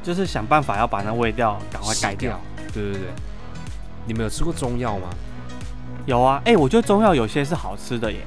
[0.02, 2.40] 就是想办法要把那味道赶快盖掉。
[2.72, 3.08] 对对对，
[4.06, 5.08] 你们有吃过中药吗？
[6.06, 8.18] 有啊，哎、我觉得中药有些是好吃的耶。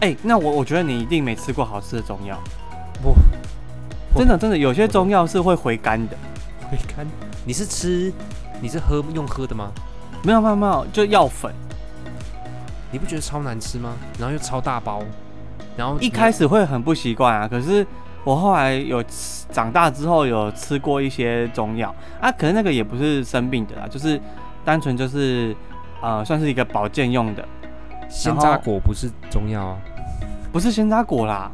[0.00, 2.38] 哎、那我我觉得你一定没吃过好吃的中药。
[3.02, 3.14] 不，
[4.16, 6.16] 真的真的，有些中药是会回甘的。
[6.70, 7.06] 回甘。
[7.44, 8.12] 你是吃，
[8.60, 9.72] 你是喝用喝的吗？
[10.22, 11.52] 没有没有没有，就药粉。
[12.92, 13.94] 你不觉得超难吃吗？
[14.18, 15.02] 然后又超大包，
[15.76, 17.84] 然后一开始会很不习惯啊，可是
[18.26, 24.20] 我后来有吃，长大之后有吃过一些中药啊，可是那个也不是生病的啦，就是
[24.64, 25.54] 单纯就是
[26.02, 27.48] 呃，算是一个保健用的，
[28.08, 29.78] 鲜榨果不是中药啊。
[30.52, 31.52] 不是鲜榨果啦，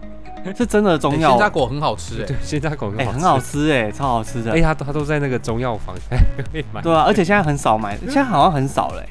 [0.56, 1.28] 是真的中药。
[1.28, 3.38] 哎鲜榨果很好吃哎、对，鲜榨果很哎、好吃，很好。
[3.38, 4.52] 吃哎、超好吃的。
[4.52, 5.94] 哎，他都他都在那个中药房
[6.50, 6.80] 可以买。
[6.80, 9.06] 对啊，而且现在很少买，现在好像很少嘞、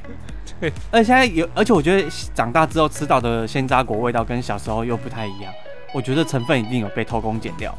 [0.60, 5.52] 对，而且现在有，而且我觉得长大之后吃到的鲜榨果味道跟小时候又不太一样，
[5.92, 7.76] 我觉得成分一定有被偷工减料。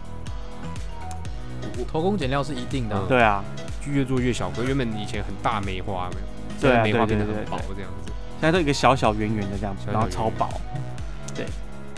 [1.91, 3.43] 偷工减料是一定的啊、嗯对啊，
[3.85, 6.27] 就越做越小颗，原本以前很大梅花，有没有？
[6.61, 8.11] 对啊现在梅花对变得很薄这样子。
[8.39, 10.49] 现在都一个小小圆圆的这样子，小小然后超薄。
[11.33, 11.45] 对。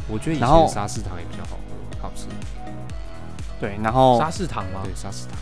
[0.08, 1.58] 我觉得以前沙士糖也比较好
[2.02, 2.28] 喝，好吃。
[3.60, 4.82] 对，然后沙士糖吗？
[4.84, 5.38] 对，沙士糖，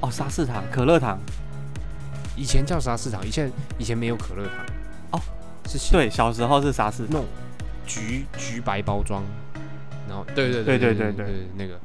[0.00, 1.18] 哦，沙士糖、可乐糖，
[2.36, 4.66] 以前叫沙士糖，以前以前没有可乐糖。
[5.12, 5.20] 哦，
[5.66, 7.08] 是小对，小时候是沙士糖。
[7.12, 7.24] 那种
[7.86, 9.22] 橘橘白包装，
[10.08, 11.78] 然后对对对对对对对那个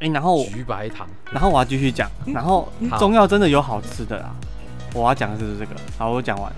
[0.00, 2.68] 哎、然后橘白糖，然后我要继续讲，然后
[2.98, 4.32] 中药真的有好吃的啦。
[4.94, 6.56] 我要讲的是这个，好，我讲完了。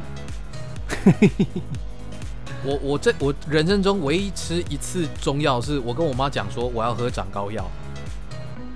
[2.62, 7.64] 我我这我人生中唯一吃一次中药，是我跟我妈讲说我要喝长高药，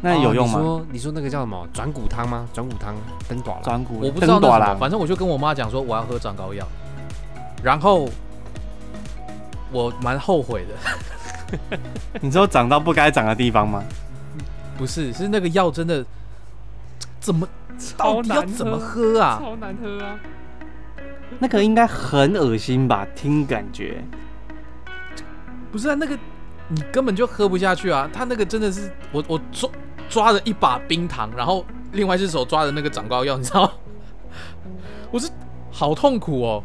[0.01, 0.59] 那有用吗？
[0.59, 2.49] 哦你说你说那个叫什么转骨汤吗？
[2.55, 2.95] 转骨汤
[3.29, 3.63] 灯短了。
[3.63, 6.67] 转骨，我不知道那是什么，反正我就跟我妈讲说我要喝长高药，
[7.63, 8.09] 然后
[9.75, 11.79] 我蛮后悔的，
[12.23, 13.83] 你知道长到不该长的地方吗？
[14.79, 16.05] 不是是那个药真的
[17.21, 17.47] 怎么
[17.97, 19.39] 到底要怎么喝啊？
[19.41, 20.19] 超难喝啊！
[21.39, 23.07] 那个应该很恶心吧？
[23.17, 24.03] 听感觉。
[25.73, 26.17] 不是啊，那个
[26.69, 28.09] 你根本就喝不下去啊！
[28.13, 29.71] 他那个真的是我我抓
[30.09, 33.73] 抓着一把冰糖，然后另外一只手抓着那个长高药，你知道？
[35.11, 35.29] 我是
[35.71, 36.63] 好痛苦哦。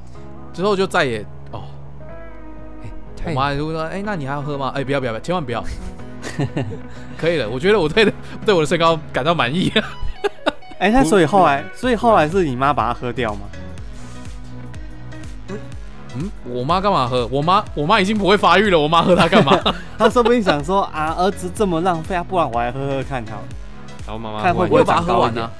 [0.51, 1.25] 之后就再也哦，
[3.23, 4.71] 我太妈就说：“哎、那你还要喝吗？
[4.75, 5.63] 哎、不要不要不要，千万不要。
[7.17, 8.13] 可以了，我觉得我对的
[8.45, 9.71] 对我的身高感到满意。
[10.79, 13.41] 哎、那所以后来，所以后来是你妈把它喝掉吗？
[16.15, 17.27] 嗯，我妈干嘛喝？
[17.27, 19.59] 我妈我妈已经不会发育了，我妈喝它干嘛？
[19.97, 23.43] 她说不定想说啊，儿子这么浪费啊，不然我来喝喝看好了。
[24.07, 25.51] 然后妈妈看会不会我有把它喝完啊，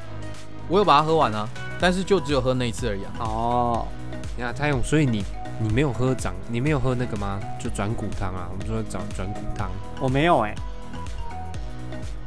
[0.68, 1.47] 我有把它喝完啊，
[1.80, 3.12] 但是就只有喝那一次而已啊。
[3.20, 3.88] 哦，
[4.36, 5.24] 你看蔡勇，所以你
[5.62, 7.39] 你没有喝长，你没有喝那个吗？
[7.60, 9.70] 就转骨汤啊，我们说转转骨汤。
[9.99, 10.55] 我没有哎、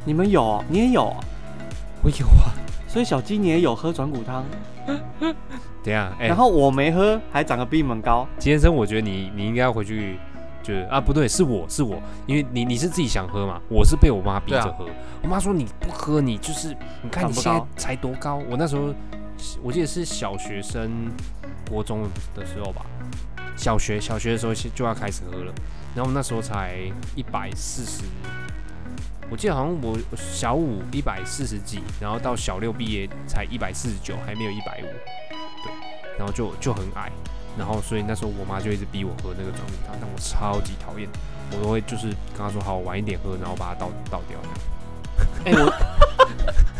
[0.05, 0.63] 你们有哦？
[0.69, 1.15] 你也有哦？
[2.03, 2.53] 我有啊。
[2.87, 4.45] 所以小鸡你也有喝转骨汤，
[4.85, 5.33] 等
[5.85, 8.27] 一下，哎、然后我没喝，还长得比你们高。
[8.37, 10.19] 先生，我觉得你你应该要回去，
[10.61, 14.85] 就是啊，不对，是我是我，因为你你是自己想喝嘛，我是被我妈逼着对啊喝。
[15.23, 16.67] 我妈说你不喝，你就是
[17.01, 18.93] 你看你现在才多高，我那时候
[19.63, 21.11] 我记得是小学生
[21.69, 22.85] 国中的时候吧，
[23.55, 25.53] 小学小学的时候就要开始喝了，
[25.95, 26.75] 然后那时候才
[27.15, 28.03] 一百四十
[29.31, 34.85] 我记得好像我小五一百四十几，然后到小六毕业才一百四十九，还没有一百五，
[35.63, 35.71] 对，
[36.19, 37.11] 然后就就很矮，
[37.57, 41.09] 然后所以那时候我妈就一直逼我喝那个转骨汤，但我超级讨厌，
[41.51, 42.07] 我都会就是
[42.37, 45.57] 跟她说好，我晚一点喝，然后把它倒倒掉这样。
[45.57, 45.73] 哎、我，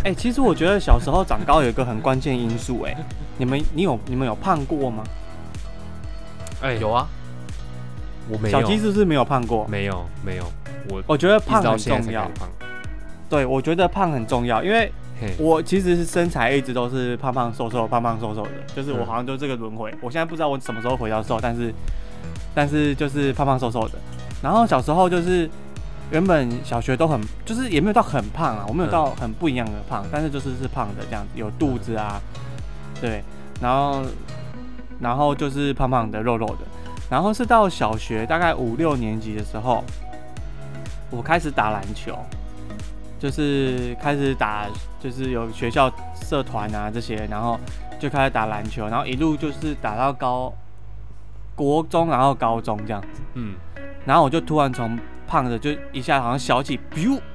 [0.03, 2.95] 哎、其实我觉得小时候长高有一个很关键因素、哎，
[3.37, 5.03] 你们你有你们有胖过吗？
[6.61, 7.07] 哎、有啊，
[8.29, 9.67] 我没有，小鸡是不是没有胖过？
[9.67, 10.45] 没有没有，
[10.89, 12.49] 我我觉得一直胖很现在重要开始，胖。
[13.29, 19.93] 对我觉得胖很重要，因为嘿，我其实是身材一直都是胖胖瘦瘦、胖胖瘦瘦的，就是我嗯好像就这个轮回。
[20.01, 21.73] 我现在不知道我什么时候回到瘦，但是
[22.53, 23.95] 但是就是胖胖瘦瘦的。
[24.41, 25.49] 然后小时候就是
[26.11, 32.21] 原本小学都很，就是也没有到很胖啊，我没有到很不一样的胖，但是就是是胖的这样子，有肚子啊，
[33.03, 33.21] 对，
[33.59, 34.01] 然后
[35.01, 36.59] 然后就是胖胖的、肉肉的。
[37.09, 39.83] 然后是到小学大概五六年级的时候，
[41.11, 42.17] 我开始打篮球，
[43.19, 44.67] 就是开始打，
[45.01, 47.59] 就是有学校社团啊这些，然后
[47.99, 50.51] 就开始打篮球，然后一路就是打到高
[51.55, 53.55] 国中，然后高中这样子，嗯，
[54.05, 54.97] 然后我就突然从
[55.27, 56.79] 胖的就一下好像小起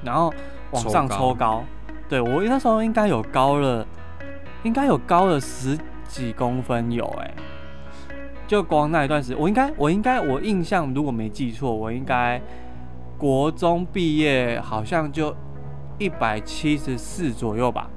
[0.03, 0.33] 然后
[0.71, 1.17] 往上抽高。
[1.17, 1.63] 抽高，
[2.09, 3.85] 对我那时候应该有高了，
[4.63, 7.33] 应该有高了十几公分有哎、
[8.47, 12.41] 就光那一段时间，我应该我应该我印象如果没记错，我应该
[13.17, 15.35] 国中毕业好像就
[15.97, 17.89] 一百七十四左右吧。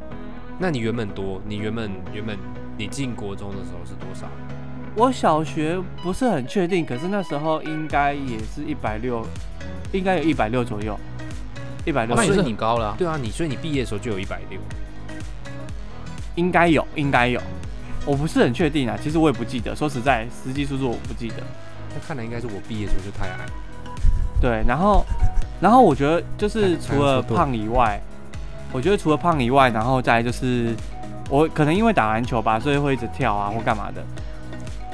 [0.59, 1.41] 那你原本多？
[1.47, 2.39] 你原本原本
[2.77, 4.27] 你进国中的时候是多少？
[4.95, 9.27] 我小学不是很确定，可是那时候应该也是一百六，
[9.91, 10.95] 应该有一百六左右，
[11.87, 12.95] 一百六那也是所以挺高了啊。
[12.99, 14.61] 对啊，你所以你毕业的时候就有一百六。
[16.35, 17.41] 应该有，应该有，
[18.05, 18.97] 我不是很确定啊。
[19.03, 21.37] 其实我也不记得，说实在，实际数字我不记得。
[21.95, 23.47] 那看来应该是我毕业的时候就太矮。
[24.41, 25.05] 对，然后，
[25.61, 28.01] 然后我觉得就是除了胖以外，
[28.72, 30.74] 我觉得除了胖以外，然后再就是
[31.28, 34.03] 我可能因为打篮球吧，所以会一直跳啊或干嘛的。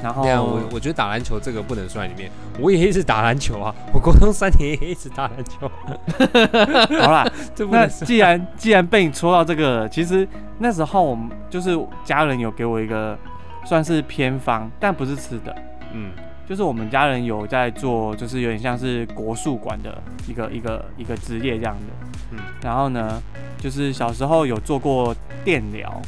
[0.01, 5.69] 然后我我觉得打篮球这个不能算里面，我也一直打篮球啊，我高中三年也一直打篮球，
[7.01, 7.85] 好啦， 这不那。
[7.87, 10.27] 既然既然被你戳到这个，其实
[10.59, 13.17] 那时候我们就是家人有给我一个
[13.65, 15.55] 算是偏方，但不是吃的，
[15.93, 16.11] 嗯，
[16.47, 22.07] 就是我们家人有在做，就是有点像是国术馆的一个一个一个职业这样的。
[22.31, 22.39] 嗯。
[22.61, 23.21] 然后呢，
[23.57, 26.01] 就是小时候有做过电疗，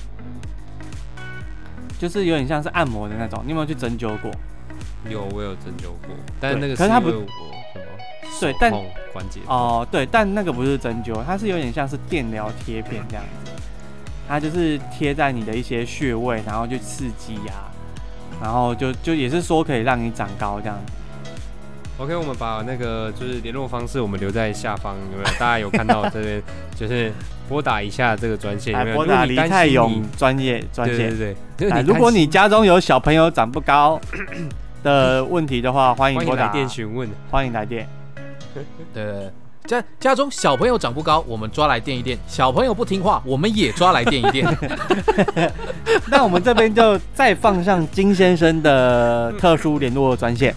[2.01, 3.43] 就是有点像是按摩的那种。
[3.45, 4.31] 你有没有去针灸过？
[5.07, 8.71] 有我有针灸过，但是那个对可是它不对但
[9.13, 13.51] 关节哦，对，但那个不是针灸，它是有点像是电疗贴片这样子。
[14.27, 17.69] 它就是贴在你的一些穴位，然后就刺激呀、
[18.41, 20.93] 然后就就也是说可以让你长高这样子。
[21.97, 25.29] OK，我们把那个就是联络方式我们留在下方，有没有？
[25.37, 26.41] 大家有看到这边
[26.75, 27.11] 就是
[27.51, 28.95] 拨打一下这个专线，有来没有？
[28.95, 31.35] 拨打黎如果你担心泰勇专业专线对对。
[31.57, 33.99] 对，来，如果你家中有小朋友长不高
[34.81, 37.85] 的问题的话，欢迎拨打，欢迎来电询问，欢迎来电。
[38.55, 39.31] 对对对，
[39.65, 44.47] 家家中小朋友长不高，我们抓来电一电；小朋友不听话，我们也抓来电一电。
[46.09, 50.55] 那我们这边就再放上金先生的特殊联络专线，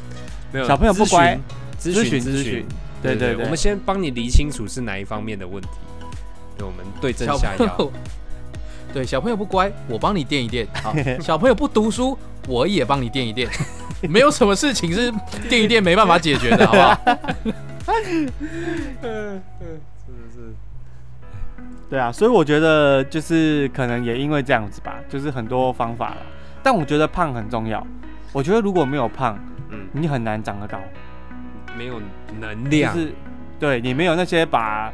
[0.53, 1.37] 没有小朋友不乖，
[1.77, 2.65] 咨询咨询，
[3.03, 5.69] 对对对我们先帮你理清楚是哪一方面的问题，
[6.57, 7.65] 对，我们对症小下药。
[7.79, 7.93] 友，
[8.93, 10.67] 对小朋友不乖，我帮你垫一垫。
[10.83, 13.49] 好，小朋友不读书，我也帮你垫一垫。
[14.09, 15.13] 没有什么事情是
[15.49, 17.01] 垫一垫没办法解决的，好不好？
[17.87, 18.33] 嗯
[19.03, 20.55] 嗯，真的是。
[21.89, 26.17] 对啊，所以我觉得就是可能也因为这样子吧，就是很多方法了。
[26.63, 27.87] 但我觉得胖很重要，
[28.33, 29.39] 我觉得如果没有胖，
[29.71, 30.79] 嗯，你很难长得高，
[31.77, 32.01] 没有
[32.41, 33.13] 能就量，是
[33.59, 34.93] 对你没有那些把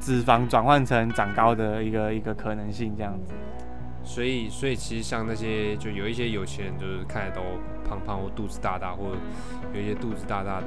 [0.00, 3.32] 脂肪转换成长高的一个一个可能性，这样子。
[4.02, 7.42] 所以所以其实像那些就有一些有钱人，就是看着都
[7.88, 9.18] 胖胖或肚子大大，或者
[9.74, 10.66] 有一些肚子大大的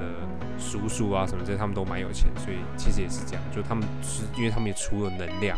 [0.60, 5.58] 叔叔啊什么这些，他们都蛮有钱，所以其实也是这样，就他们是因为他们也储有能量，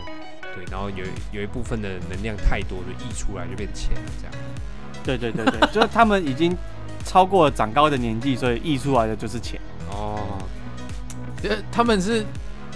[0.56, 1.04] 对，然后有
[1.34, 4.34] 有一部分的能量太多就溢出来就变钱了这样。
[5.04, 6.56] 对对对对，就是他们已经
[7.04, 9.60] 超过了长高的年纪，所以溢出来的就是钱。
[9.92, 10.40] 哦，
[11.44, 12.26] 呃他们是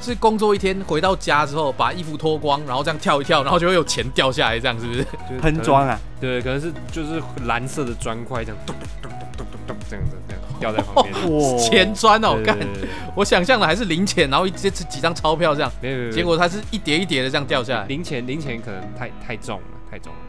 [0.02, 5.04] 是工作一天回到家之后，把衣服脱光，然后这样跳一跳，然后就会有钱掉下来，这样是不是？
[5.04, 11.14] 就是喷装啊，对，可能是就是蓝色的砖块这样咚咚咚咚咚咚这样子这样掉在旁边。
[11.14, 12.74] 哇钱砖哦，干对对！
[12.74, 17.86] 对对我想象的还是零钱，然后一这几张钞票这样，没有没有，结果它是一叠一叠的这样掉下来。
[17.86, 20.20] 零钱零钱可能太太重了，太重了。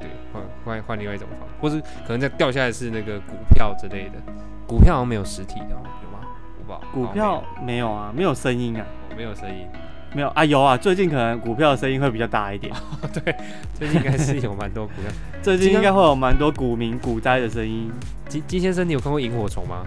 [0.00, 4.14] 对，换换换另外一种方法，或是可能在掉下来是那个股票之类的，
[4.66, 5.76] 股票好像没有实体的、
[6.92, 8.84] 股票没有啊，没有声音啊。
[9.16, 9.66] 没有声音。
[10.14, 12.72] 没有啊，有啊，最近可能股票的声音会比较大一点，
[13.12, 13.34] 对
[13.74, 15.10] 最近应该是有蛮多股票。
[15.42, 17.90] 最近应该会有蛮多股民股灾的声音。
[18.28, 19.84] 金金先生，你有看过萤火虫吗？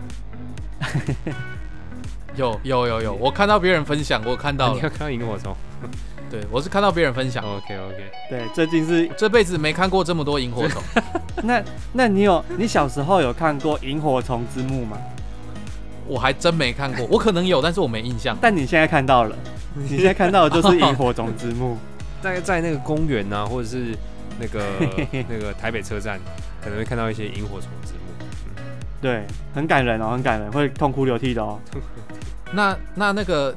[2.36, 5.55] 有有有有，我看到别人分享，我看到了， 你有看到萤火虫
[6.29, 10.82] 对我是看到别人分享，？OK OK，对，最近是这辈子没看过这么多萤火虫。
[11.43, 11.61] 那
[11.91, 14.97] 那你有你小时候有看过《萤火虫之墓》吗？
[16.07, 18.37] 我还真没看过，我可能有，但是我没印象。
[18.41, 19.35] 但你现在看到了，
[19.75, 21.77] 你现在看到的就是萤火虫之墓。
[22.21, 23.97] 大概在那个公园啊，或者是
[24.39, 24.63] 那个
[25.27, 26.19] 那个台北车站，
[26.63, 28.25] 可能会看到一些萤火虫之墓。
[29.01, 29.25] 对，
[29.55, 31.57] 很感人哦，很感人，会痛哭流涕的哦。
[32.53, 33.55] 那那那个，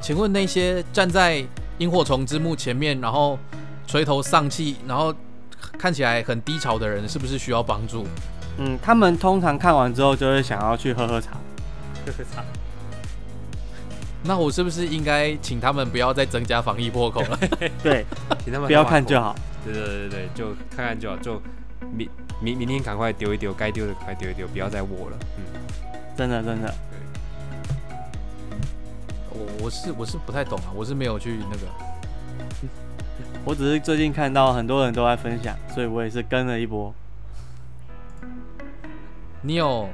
[0.00, 1.44] 请问那些站在
[1.76, 3.38] 萤火虫之墓前面，然后
[3.86, 5.14] 垂头丧气，然后
[5.76, 8.06] 看起来很低潮的人，是不是需要帮助？
[8.56, 11.32] 嗯，他们通常看完之后就会想要去喝喝茶。
[14.24, 17.38] 那我是不是应该请他们不要再增加防疫破口了？
[17.82, 18.04] 对，
[18.42, 19.34] 请他们不要看就好。
[19.64, 21.40] 对对对对，就看看就好，就
[21.92, 22.08] 明
[22.40, 25.18] 明明天赶快丢一丢，该丢的赶快丢一丢，不要再握了。
[25.38, 25.44] 嗯，
[26.16, 26.74] 真的真的。
[29.30, 31.66] 我我是我是不太懂啊，我是没有去那个。
[33.44, 36.92] 我只是最近看到很多人都在分享，所以我也是跟了一波。
[39.42, 39.88] 你有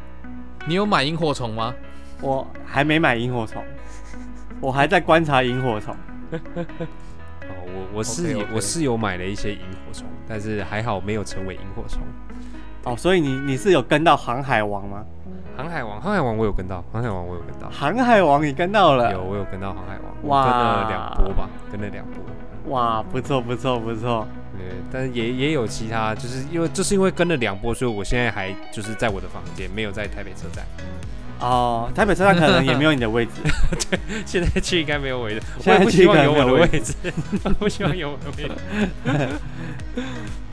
[0.67, 1.75] 你有买萤火虫吗？
[2.23, 3.63] 我还没买萤火虫，
[4.61, 5.95] 我还在观察萤火虫。
[6.33, 12.01] 哦，我我是我是有买了一些萤火虫，但是还好没有成为萤火虫。
[12.85, 15.05] 哦，所以你你是有跟到航海王吗？
[15.57, 19.13] 航海王，航海王我有跟到，航海王我有跟到，航海王你跟到了？
[19.13, 22.73] 有我有跟到航海王，跟了两波吧，跟了两波。
[22.73, 24.27] 哇，不错不错不错。
[24.57, 30.65] 对，但是也也有其他，就是因为就是因为跟了两波，所以我现在还就是在我的房间，没有在台北车站。
[31.43, 33.33] 哦，台北车站可能也没有你的位置。
[33.91, 36.95] 对现在去应该没有我的，我现在也不去可能希望有我没有位的位置，
[37.59, 38.55] 不希望有我的位置。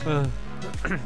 [0.06, 0.30] 嗯，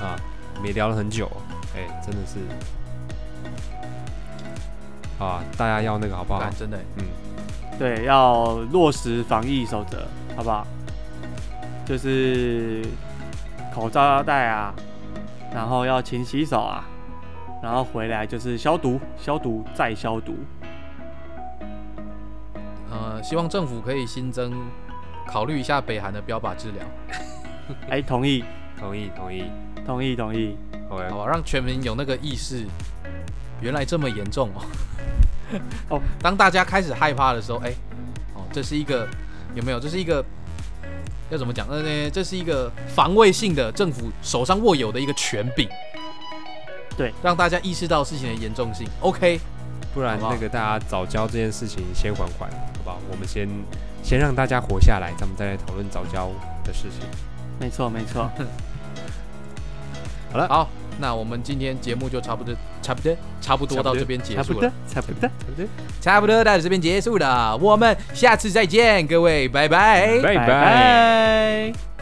[0.00, 0.16] 啊，
[0.54, 1.30] 我们也聊了很久，
[1.74, 2.38] 哎、真的是
[5.18, 6.48] 啊，大家要那个好不好？
[6.56, 7.04] 真的欸，嗯，
[7.78, 10.64] 对，要落实防疫守则，好不好？
[11.84, 12.82] 就是
[13.74, 14.72] 口罩要戴啊，
[15.54, 16.84] 然后要勤洗手啊，
[17.62, 20.34] 然后回来就是消毒，消毒再消毒。
[22.90, 24.52] 呃，希望政府可以新增
[25.28, 26.84] 考虑一下北韩的标靶治疗，
[27.88, 28.44] 哎，同意，
[28.78, 29.44] 同意同意
[29.86, 30.56] 同意，同意。
[30.90, 32.66] ，OK，好吧，让全民有那个意识，
[33.60, 34.62] 原来这么严重哦。
[35.90, 37.72] 哦，当大家开始害怕的时候，哎、
[38.34, 39.08] 哦，这是一个
[39.54, 39.78] 有没有？
[39.78, 40.24] 这是一个
[41.30, 41.66] 要怎么讲？
[41.68, 45.68] 呃，这是一个防卫性的政府手上握有的一个权柄，
[46.96, 48.86] 对，让大家意识到事情的严重性。
[49.00, 49.40] OK，
[49.92, 52.98] 不然那个大家早教这件事情先缓缓，好不好？
[53.10, 53.48] 我们先
[54.02, 56.30] 先让大家活下来，咱们再来讨论早教
[56.62, 57.00] 的事情。
[57.58, 58.30] 没错，没错。
[60.30, 60.68] 好了好，
[60.98, 65.30] 那我们今天节目就差不多、差不多、差不多到这边结束了差不多，，差不多。
[65.46, 65.68] 对不对？
[66.00, 70.20] 差不多到这边结束了，我们下次再见，各位，拜拜。
[70.22, 71.93] 拜拜拜。